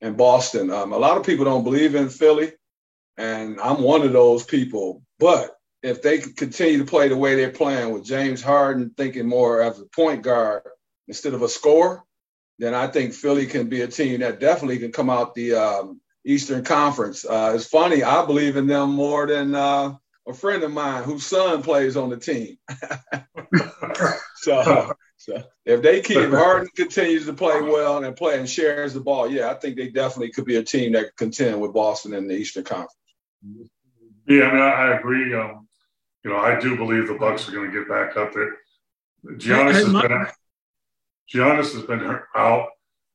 [0.00, 0.70] and Boston.
[0.70, 2.52] Um, a lot of people don't believe in Philly,
[3.16, 5.02] and I'm one of those people.
[5.18, 9.62] But if they continue to play the way they're playing with James Harden thinking more
[9.62, 10.62] as a point guard
[11.08, 12.04] instead of a scorer,
[12.58, 16.00] then I think Philly can be a team that definitely can come out the um,
[16.26, 17.24] Eastern Conference.
[17.24, 19.94] Uh, it's funny, I believe in them more than uh,
[20.30, 22.56] a friend of mine whose son plays on the team.
[24.36, 29.00] so, so if they keep Harden continues to play well and play and shares the
[29.00, 32.14] ball, yeah, I think they definitely could be a team that could contend with Boston
[32.14, 32.94] in the Eastern Conference.
[34.26, 35.34] Yeah, I mean, I, I agree.
[35.34, 35.68] Um,
[36.24, 38.56] you know, I do believe the Bucks are going to get back up there.
[39.36, 40.26] Giannis has been
[41.32, 42.68] Giannis has been out.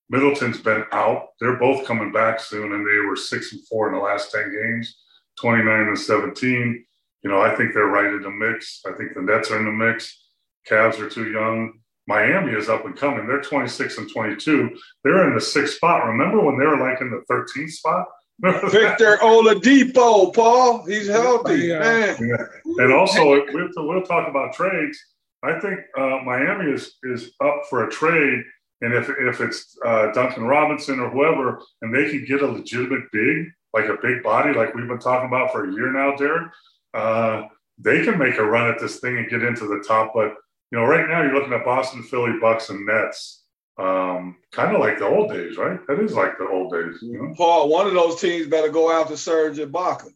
[0.10, 1.30] Middleton's been out.
[1.40, 4.52] They're both coming back soon, and they were six and four in the last 10
[4.52, 4.98] games,
[5.40, 6.86] 29 and 17.
[7.26, 8.82] You know, I think they're right in the mix.
[8.86, 10.30] I think the Nets are in the mix.
[10.70, 11.74] Cavs are too young.
[12.08, 13.26] Miami is up and coming.
[13.26, 14.78] They're 26 and 22.
[15.04, 16.06] They're in the sixth spot.
[16.06, 18.06] Remember when they were like in the 13th spot?
[18.72, 20.86] Victor Oladipo, Paul.
[20.86, 21.80] He's healthy, yeah.
[21.80, 22.18] man.
[22.20, 22.84] Yeah.
[22.84, 25.00] And also, we'll, we'll talk about trades.
[25.42, 28.44] I think uh, Miami is is up for a trade
[28.82, 33.12] and if, if it's uh, Duncan Robinson or whoever, and they can get a legitimate
[33.12, 36.52] big, like a big body, like we've been talking about for a year now, Derek,
[36.96, 40.14] uh, they can make a run at this thing and get into the top.
[40.14, 40.34] But,
[40.72, 43.44] you know, right now you're looking at Boston, Philly, Bucks, and Nets.
[43.78, 45.86] Um, kind of like the old days, right?
[45.88, 46.96] That is like the old days.
[47.02, 47.34] You know?
[47.36, 50.10] Paul, one of those teams better go after Serge Ibaka.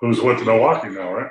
[0.00, 1.30] Who's with Milwaukee now, right?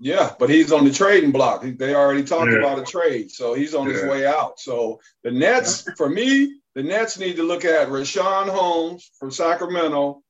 [0.00, 1.64] Yeah, but he's on the trading block.
[1.64, 2.58] They already talked yeah.
[2.58, 3.94] about a trade, so he's on yeah.
[3.94, 4.60] his way out.
[4.60, 10.22] So the Nets, for me, the Nets need to look at Richaun Holmes from Sacramento,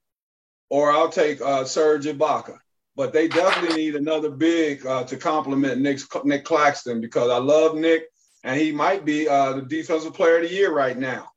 [0.71, 2.59] or I'll take uh, Serge Ibaka.
[2.97, 7.77] But they definitely need another big uh, to complement Nic, Nic Claxton because I love
[7.77, 8.05] Nic,
[8.43, 11.31] and he might be uh, the defensive player of the year right now.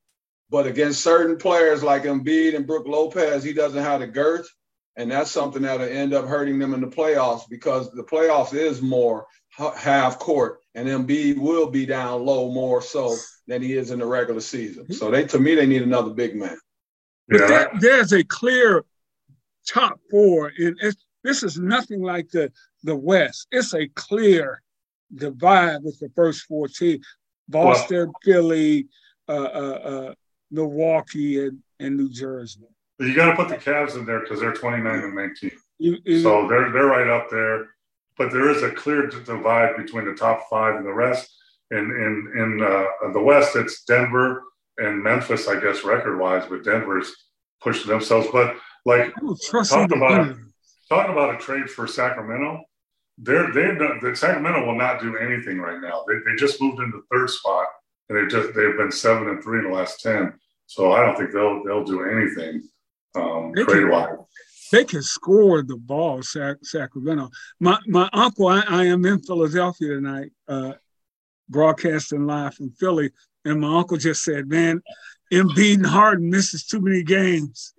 [0.50, 4.50] But against certain players like Embiid and Brook Lopez, he doesn't have the girth
[4.98, 8.82] and that's something that'll end up hurting them in the playoffs because the playoffs is
[8.82, 9.26] more
[9.76, 13.16] half court, and Embiid will be down low more so
[13.48, 14.92] than he is in the regular season.
[14.92, 16.58] So they, to me, they need another big man.
[17.28, 18.84] But there, there's a clear
[19.68, 20.78] top four, and
[21.24, 22.51] this is nothing like the
[22.84, 23.47] the West.
[23.51, 24.62] It's a clear
[25.14, 27.05] divide with the first four teams:
[27.47, 28.88] Boston, well, Philly,
[29.28, 30.14] uh, uh, uh,
[30.49, 32.62] Milwaukee, and, and New Jersey.
[32.99, 35.51] You got to put the Cavs in there because they're 29 and 19.
[35.80, 37.68] You, you, so they're they're right up there.
[38.18, 41.34] But there is a clear divide between the top five and the rest.
[41.72, 44.43] In in in uh, the West, it's Denver
[44.78, 46.43] and Memphis, I guess, record wise.
[46.47, 47.12] But Denver's
[47.62, 48.28] pushing themselves.
[48.32, 48.55] But
[48.86, 49.14] like
[49.70, 50.36] talking about
[50.90, 52.62] talking about a trade for Sacramento,
[53.18, 56.04] they're they've done the Sacramento will not do anything right now.
[56.08, 57.68] They, they just moved into third spot,
[58.10, 60.34] and they just they've been seven and three in the last ten.
[60.66, 62.68] So I don't think they'll they'll do anything
[63.16, 64.16] um, trade wise.
[64.72, 67.30] They can score the ball, Sac- Sacramento.
[67.60, 70.74] My my uncle, I, I am in Philadelphia tonight, uh,
[71.50, 73.12] broadcasting live from Philly,
[73.44, 74.82] and my uncle just said, "Man,
[75.32, 77.74] Embiid and Harden misses too many games."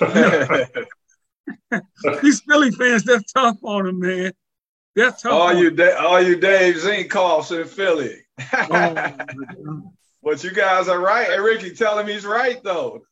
[2.22, 4.32] These Philly fans, they're tough on them, man.
[4.94, 5.32] That's tough.
[5.32, 8.18] All you, da- all you Dave Zinkoffs in Philly.
[8.52, 11.28] oh, but you guys are right.
[11.28, 13.02] Hey, Ricky, tell him he's right though.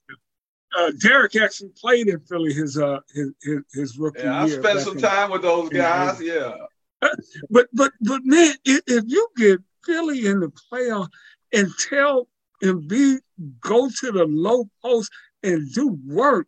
[0.76, 4.62] Uh, Derek actually played in Philly his uh his his, his rookie yeah, I year.
[4.62, 6.20] spent some time with those guys.
[6.20, 6.54] Yeah.
[7.50, 11.08] but but but man, if, if you get Philly in the playoff
[11.52, 12.28] and tell
[12.62, 13.20] Embiid
[13.60, 15.10] go to the low post
[15.42, 16.46] and do work,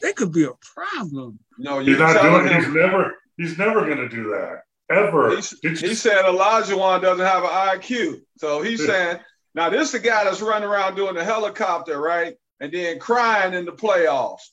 [0.00, 1.38] they could be a problem.
[1.58, 2.46] No, he's not doing.
[2.46, 3.14] Him, he's never.
[3.36, 5.36] He's never going to do that ever.
[5.36, 9.18] He, he said Olajuwon doesn't have an IQ, so he's saying
[9.54, 13.54] now this is the guy that's running around doing the helicopter, right, and then crying
[13.54, 14.48] in the playoffs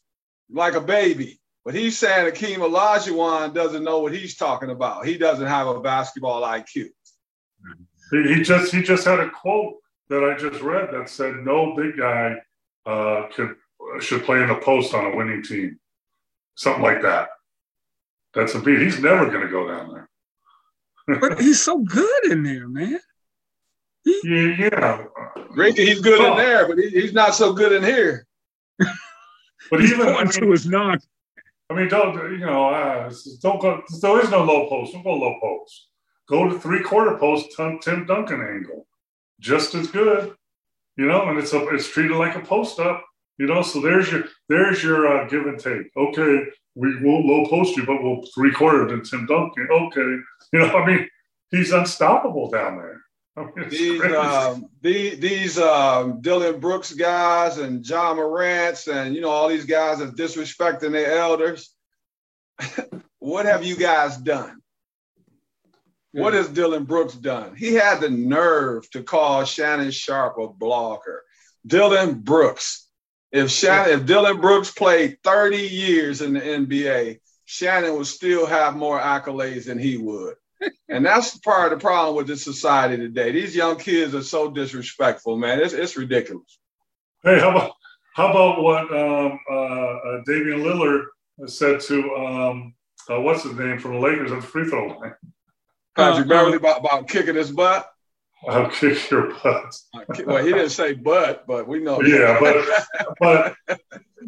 [0.50, 1.40] like a baby.
[1.64, 5.08] But he's saying Akeem Olajuwon doesn't know what he's talking about.
[5.08, 6.90] He doesn't have a basketball IQ.
[8.12, 9.76] He, he just he just had a quote
[10.10, 12.36] that I just read that said no big guy
[12.86, 13.56] uh, could
[14.00, 15.80] should play in the post on a winning team,
[16.56, 17.30] something like that.
[18.34, 18.82] That's a beat.
[18.82, 19.94] He's never going to go down
[21.08, 21.20] there.
[21.20, 23.00] but he's so good in there, man.
[24.04, 25.04] He, yeah, yeah.
[25.52, 26.32] Ricky, he's good oh.
[26.32, 28.28] in there, but he, he's not so good in here.
[28.78, 31.00] but he's even going I mean, to his non.
[31.70, 32.70] I mean, don't you know?
[32.70, 33.12] Uh,
[33.42, 33.82] don't go.
[34.02, 34.94] There is no low post.
[34.94, 35.88] Don't go low post.
[36.28, 37.48] Go to three quarter post.
[37.56, 38.86] Tim Duncan angle,
[39.40, 40.36] just as good.
[40.98, 43.04] You know, and it's a, it's treated like a post up.
[43.38, 45.92] You know, so there's your there's your uh, give and take.
[45.96, 49.68] Okay, we won't low post you, but we'll three quarter to Tim Duncan.
[49.72, 50.02] Okay,
[50.54, 51.10] you know, I mean,
[51.52, 53.02] he's unstoppable down there.
[53.38, 59.22] I mean, these um, the, these um, Dillon Brooks guys and Ja Morant's and you
[59.22, 61.74] know all these guys are disrespecting their elders.
[63.20, 64.62] what have you guys done?
[66.14, 67.58] What has Dillon Brooks done?
[67.58, 71.20] He had the nerve to call Shannon Sharpe a blogger.
[71.68, 72.88] Dillon Brooks
[73.36, 78.76] if Shannon, if Dillon Brooks played 30 years in the NBA, Shannon would still have
[78.76, 80.36] more accolades than he would.
[80.90, 83.32] and that's part of the problem with this society today.
[83.32, 85.60] These young kids are so disrespectful, man.
[85.60, 86.60] It's, it's ridiculous.
[87.24, 87.72] Hey, how about
[88.14, 91.06] how about what um, uh, uh, Damian Lillard
[91.48, 92.74] said to um,
[93.10, 95.14] uh, what's his name from the Lakers on the free throw line?
[95.98, 97.90] Patrick Beverley about, about kicking his butt.
[98.48, 99.76] I'll kick your butt.
[100.26, 102.02] well, he didn't say butt, but we know.
[102.02, 103.80] Yeah, but but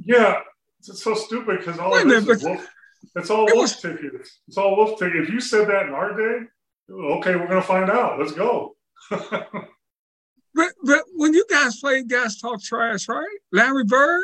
[0.03, 0.41] yeah,
[0.79, 2.67] it's so stupid because all it is, is wolf,
[3.15, 4.39] it's all wolf was, tickets.
[4.47, 5.27] It's all wolf tickets.
[5.27, 6.45] If you said that in our day,
[6.91, 8.19] okay, we're gonna find out.
[8.19, 8.75] Let's go.
[9.09, 13.37] but but when you guys played, guys talk trash, right?
[13.51, 14.23] Larry Bird.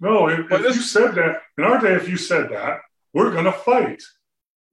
[0.00, 2.80] No, if, if you said that in our day, if you said that,
[3.12, 4.02] we're gonna fight.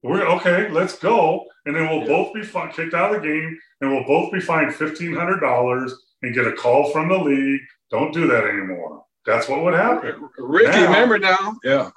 [0.02, 0.70] We're okay.
[0.70, 2.06] Let's go, and then we'll yeah.
[2.06, 5.40] both be fun, kicked out of the game, and we'll both be fined fifteen hundred
[5.40, 7.60] dollars and get a call from the league.
[7.90, 9.04] Don't do that anymore.
[9.26, 10.30] That's what would happen.
[10.38, 11.56] Ricky, now, remember now?
[11.62, 11.90] Yeah.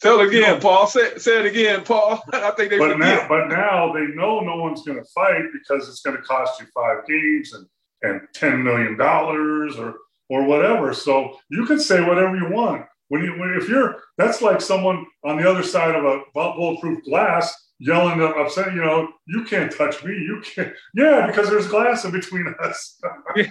[0.00, 0.86] Tell it again, Paul.
[0.86, 2.22] Say, say it again, Paul.
[2.32, 2.78] I think they.
[2.78, 6.22] But now, but now they know no one's going to fight because it's going to
[6.22, 7.66] cost you five games and
[8.02, 9.96] and ten million dollars or
[10.30, 10.94] or whatever.
[10.94, 12.86] So you can say whatever you want.
[13.08, 17.04] When you when, if you're that's like someone on the other side of a bulletproof
[17.04, 20.12] glass yelling up upset, you know, you can't touch me.
[20.12, 20.72] You can't.
[20.94, 22.98] Yeah, because there's glass in between us.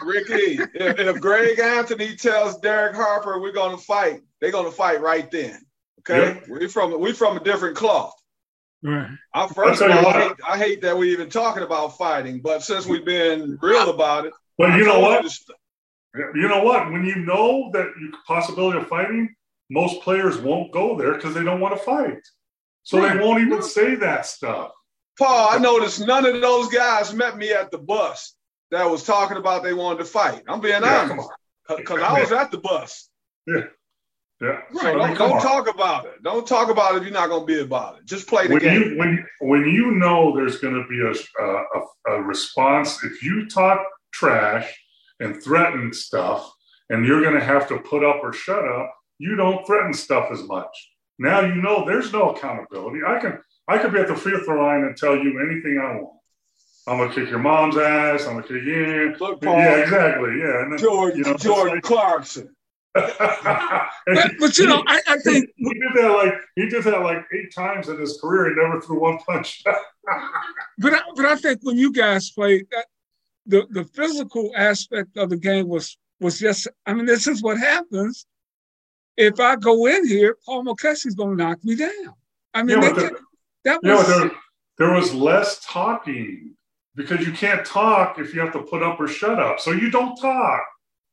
[0.01, 4.71] Ricky, if, if, Greg Anthony tells Derek Harper we're going to fight, they're going to
[4.71, 5.59] fight right then.
[5.99, 6.47] Okay, yep.
[6.47, 8.13] we from we from a different cloth.
[8.83, 9.09] Right.
[9.33, 12.61] I, first of all, I hate, I hate, that we're even talking about fighting, but
[12.61, 15.25] since we've been real about it, but you know what?
[16.13, 16.91] You know what?
[16.91, 19.33] When you know that you possibility of fighting,
[19.69, 22.19] most players won't go there because they don't want to fight.
[22.85, 24.71] So they won't even say that stuff.
[25.17, 28.35] Paul, I noticed none of those guys met me at the bus
[28.71, 30.43] that was talking about they wanted to fight.
[30.47, 31.29] I'm being yeah, honest
[31.77, 33.09] because I was at the bus.
[33.47, 33.61] Yeah.
[34.41, 34.47] Yeah.
[34.47, 34.67] Right.
[34.73, 36.21] So, don't, don't talk about it.
[36.23, 38.05] Don't talk about it if you're not going to be about it.
[38.05, 38.81] Just play the when game.
[38.81, 43.47] You, when, when you know there's going to be a, a, a response, if you
[43.47, 43.79] talk
[44.11, 44.71] trash
[45.21, 46.51] and threaten stuff,
[46.89, 50.29] and you're going to have to put up or shut up, you don't threaten stuff
[50.31, 50.91] as much.
[51.17, 52.99] Now you know there's no accountability.
[53.05, 55.95] I can I could be at the free throw line and tell you anything I
[55.95, 56.19] want.
[56.87, 58.25] I'm gonna kick your mom's ass.
[58.25, 59.15] I'm gonna kick you.
[59.19, 60.39] Look, Paul, yeah, exactly.
[60.39, 62.55] Yeah, and then, George, you know, like, Clarkson.
[62.93, 67.25] but, but, you know, I, I, think he did that like he did that like
[67.33, 68.49] eight times in his career.
[68.49, 69.63] He never threw one punch.
[70.77, 72.85] but I, but I think when you guys played, that
[73.47, 76.67] the the physical aspect of the game was was just.
[76.85, 78.27] I mean, this is what happens
[79.17, 80.37] if I go in here.
[80.45, 82.13] Paul Mokeski's going to knock me down.
[82.53, 83.11] I mean, yeah, there,
[83.63, 84.07] that was.
[84.07, 84.31] Yeah, there,
[84.77, 86.55] there was less talking
[86.95, 89.59] because you can't talk if you have to put up or shut up.
[89.59, 90.61] So you don't talk.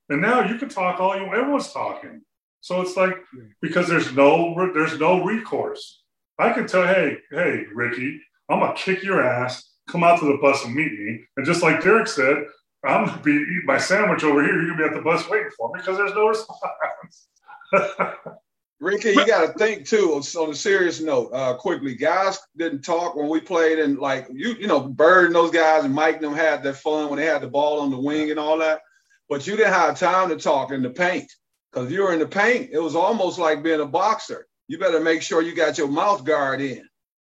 [0.09, 1.39] And now you can talk all you want.
[1.39, 2.23] everyone's talking.
[2.61, 3.17] So it's like
[3.61, 6.03] because there's no there's no recourse.
[6.39, 9.71] I can tell, hey, hey, Ricky, I'm gonna kick your ass.
[9.89, 11.21] Come out to the bus and meet me.
[11.37, 12.45] And just like Derek said,
[12.85, 14.55] I'm gonna be eating my sandwich over here.
[14.55, 16.61] You're gonna be at the bus waiting for me because there's no response.
[18.81, 20.13] Ricky, you got to think too.
[20.15, 24.55] On a serious note, uh, quickly, guys didn't talk when we played, and like you,
[24.55, 27.27] you know, Bird and those guys and Mike and them had their fun when they
[27.27, 28.81] had the ball on the wing and all that.
[29.29, 31.31] But you didn't have time to talk in the paint
[31.73, 32.71] because you were in the paint.
[32.73, 34.47] It was almost like being a boxer.
[34.69, 36.87] You better make sure you got your mouth guard in.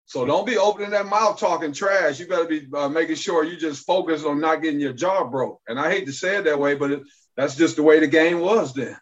[0.06, 2.20] So don't be opening that mouth talking trash.
[2.20, 5.60] You better be uh, making sure you just focus on not getting your jaw broke.
[5.66, 7.02] And I hate to say it that way, but it,
[7.36, 8.96] that's just the way the game was then.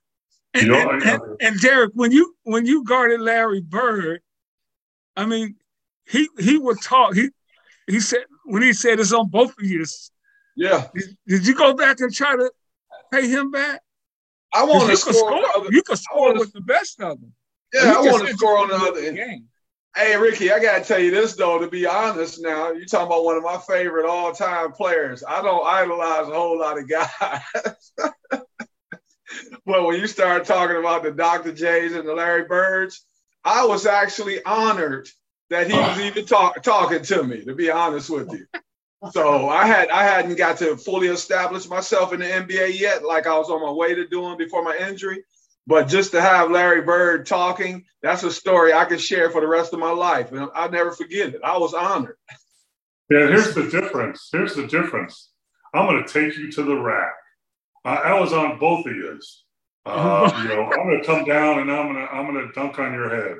[0.55, 4.20] And, and, and, and, Derek, when you when you guarded Larry Bird,
[5.16, 5.57] I mean,
[6.07, 7.14] he he would talk.
[7.14, 7.30] He
[7.88, 9.84] he said when he said it's on both of you.
[10.57, 10.86] Yeah.
[10.94, 12.52] Did, did you go back and try to
[13.12, 13.80] pay him back?
[14.52, 15.12] I want to score.
[15.12, 17.32] score you can score wanna, with the best of them.
[17.72, 19.48] Yeah, I want to score on the other game.
[19.96, 23.07] Hey, Ricky, I got to tell you this, though, to be honest now, you're talking
[23.07, 25.22] about one of my favorite all time players.
[25.26, 27.92] I don't idolize a whole lot of guys.
[29.66, 31.53] but when you start talking about the Dr.
[31.53, 33.05] J's and the Larry Birds,
[33.45, 35.09] I was actually honored
[35.51, 38.47] that he was even talk, talking to me, to be honest with you.
[39.12, 43.26] So I had I hadn't got to fully establish myself in the NBA yet, like
[43.26, 45.24] I was on my way to doing before my injury.
[45.66, 49.47] But just to have Larry Bird talking, that's a story I can share for the
[49.47, 50.32] rest of my life.
[50.32, 51.41] And I'll never forget it.
[51.43, 52.16] I was honored.
[53.11, 54.28] Yeah, here's the difference.
[54.30, 55.30] Here's the difference.
[55.72, 57.14] I'm going to take you to the rack.
[57.85, 59.45] I, I was on both of yours.
[59.87, 62.53] Uh, you know, I'm going to come down and I'm going to I'm going to
[62.53, 63.37] dunk on your head.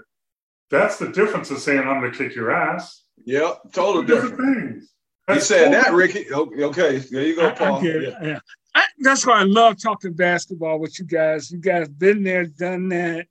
[0.71, 3.03] That's the difference of saying I'm going to kick your ass.
[3.25, 4.37] Yep, totally different.
[4.37, 4.91] different things.
[5.29, 6.27] You said that, Ricky.
[6.33, 7.77] Okay, there you go, Paul.
[7.77, 8.11] I, I yeah.
[8.23, 8.39] yeah.
[8.75, 11.51] I, that's why I love talking basketball with you guys.
[11.51, 13.27] You guys been there, done that,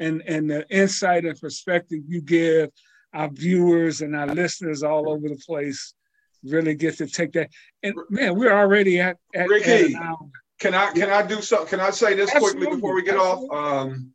[0.00, 2.70] and and the insight and perspective you give
[3.12, 5.94] our viewers and our listeners all over the place
[6.44, 7.50] really get to take that.
[7.82, 9.94] And man, we're already at, at Ricky.
[9.94, 10.18] At
[10.60, 11.68] can I can I do something?
[11.68, 12.60] Can I say this Absolutely.
[12.60, 13.48] quickly before we get Absolutely.
[13.48, 13.86] off?
[13.86, 14.12] Um,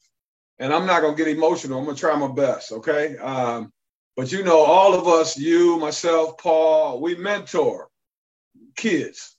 [0.60, 1.80] and I'm not gonna get emotional.
[1.80, 2.72] I'm gonna try my best.
[2.72, 3.18] Okay.
[3.18, 3.74] Um,
[4.16, 7.90] but you know, all of us, you, myself, Paul, we mentor
[8.78, 9.36] kids.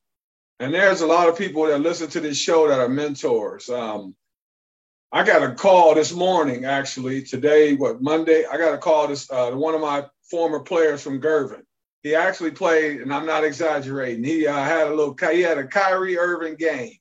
[0.59, 3.69] And there's a lot of people that listen to this show that are mentors.
[3.69, 4.15] Um,
[5.13, 8.45] I got a call this morning, actually, today, what, Monday?
[8.45, 11.63] I got a call this uh, one of my former players from Gervin.
[12.07, 14.23] He actually played, and I'm not exaggerating.
[14.23, 16.93] He uh, had a little, he had a Kyrie Irving game.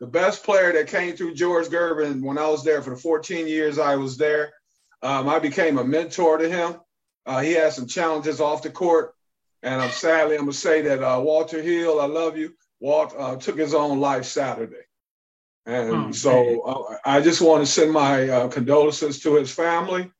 [0.00, 3.46] The best player that came through George Gervin when I was there for the 14
[3.46, 4.52] years I was there.
[5.00, 6.74] Um, I became a mentor to him.
[7.24, 9.14] Uh, he had some challenges off the court,
[9.62, 12.52] and I'm sadly I'm gonna say that uh, Walter Hill, I love you.
[12.80, 14.86] Walt uh, took his own life Saturday,
[15.66, 20.10] and oh, so uh, I just want to send my uh, condolences to his family.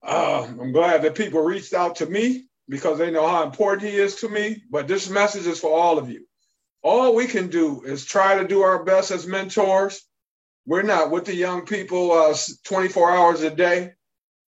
[0.00, 3.96] Uh, I'm glad that people reached out to me because they know how important he
[3.96, 4.62] is to me.
[4.70, 6.26] But this message is for all of you.
[6.82, 10.02] All we can do is try to do our best as mentors.
[10.66, 13.92] We're not with the young people uh, 24 hours a day.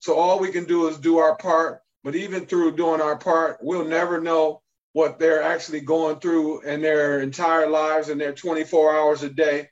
[0.00, 1.80] So all we can do is do our part.
[2.04, 4.62] But even through doing our part, we'll never know
[4.92, 9.68] what they're actually going through in their entire lives and their 24 hours a day.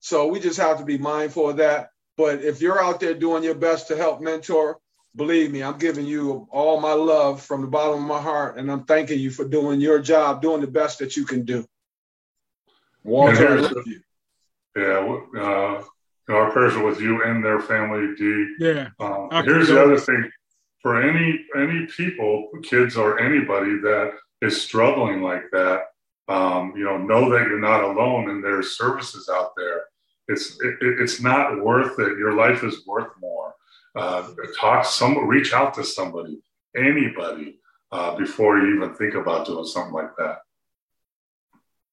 [0.00, 1.88] So we just have to be mindful of that.
[2.16, 4.78] But if you're out there doing your best to help mentor,
[5.14, 8.58] believe me, I'm giving you all my love from the bottom of my heart.
[8.58, 11.66] And I'm thanking you for doing your job, doing the best that you can do.
[13.04, 14.00] Walter, yeah, you.
[14.74, 15.82] Yeah, uh,
[16.32, 18.54] our prayers are with you and their family, D.
[18.58, 18.88] Yeah.
[19.00, 20.30] Um, here's the other thing:
[20.80, 25.82] for any any people, kids or anybody that is struggling like that,
[26.28, 29.82] um, you know, know that you're not alone, and there's services out there.
[30.28, 32.18] It's it, it's not worth it.
[32.18, 33.54] Your life is worth more.
[33.94, 34.28] Uh,
[34.58, 36.40] talk some, reach out to somebody,
[36.76, 37.58] anybody,
[37.90, 40.38] uh, before you even think about doing something like that.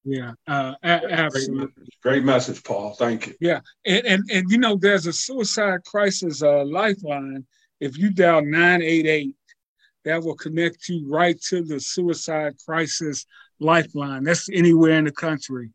[0.05, 1.83] Yeah, uh, absolutely.
[2.01, 2.95] Great message, Paul.
[2.97, 3.33] Thank you.
[3.41, 7.45] Yeah, and and, and you know, there's a suicide crisis uh, lifeline.
[7.81, 9.35] If you dial nine eight eight,
[10.05, 13.25] that will connect you right to the suicide crisis
[13.59, 14.23] lifeline.
[14.23, 15.71] That's anywhere in the country.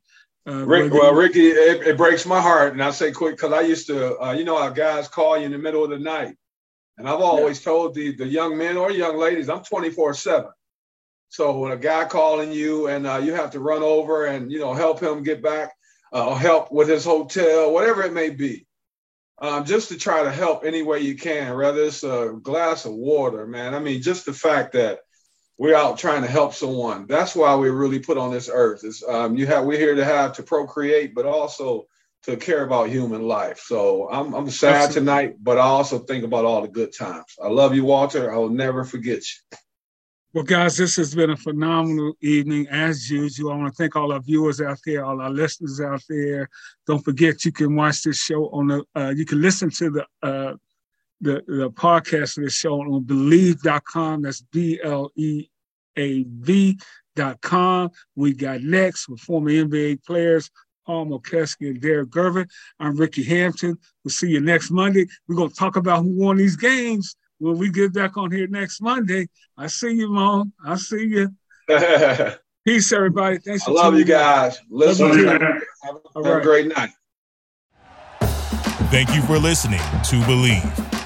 [0.47, 3.63] Uh, Rick, well, Ricky, it, it, breaks my heart, and I say quick because I
[3.63, 6.37] used to, uh, you know, our guys call you in the middle of the night,
[6.99, 7.65] and I've always yeah.
[7.65, 10.51] told the the young men or young ladies, I'm 24 seven.
[11.31, 14.59] So when a guy calling you and uh, you have to run over and you
[14.59, 15.73] know help him get back,
[16.13, 18.67] uh, help with his hotel, whatever it may be,
[19.39, 22.93] um, just to try to help any way you can, whether it's a glass of
[22.93, 23.75] water, man.
[23.75, 25.01] I mean, just the fact that
[25.59, 27.07] we're out trying to help someone.
[27.07, 28.85] That's why we're really put on this earth.
[28.85, 31.87] Is um, you have we're here to have to procreate, but also
[32.25, 33.61] to care about human life.
[33.61, 35.01] So I'm I'm sad Absolutely.
[35.01, 37.37] tonight, but I also think about all the good times.
[37.43, 38.33] I love you, Walter.
[38.33, 39.59] I will never forget you.
[40.33, 43.53] Well, guys, this has been a phenomenal evening as usual.
[43.53, 46.49] I want to thank all our viewers out there, all our listeners out there.
[46.89, 48.85] Don't forget, you can watch this show on the.
[48.97, 50.55] Uh, you can listen to the uh,
[51.21, 54.23] the the podcast of the show on Bleav.com.
[54.23, 55.49] That's B L E
[55.97, 56.79] A V
[57.17, 57.91] dot com.
[58.17, 60.51] We got next with former NBA players
[60.87, 62.49] Paul Mokeski and Derrick Gervin.
[62.79, 63.79] I'm Ricky Hampton.
[64.05, 65.07] We'll see you next Monday.
[65.29, 68.81] We're gonna talk about who won these games when we get back on here next
[68.81, 69.29] Monday.
[69.57, 70.53] I see you, Mom.
[70.65, 71.31] I see you.
[72.65, 73.39] Peace, everybody.
[73.39, 74.59] Thanks I love you guys.
[74.71, 76.39] Listen, love you, have, have right.
[76.39, 76.91] a great night.
[78.91, 80.94] Thank you for listening to Bleav.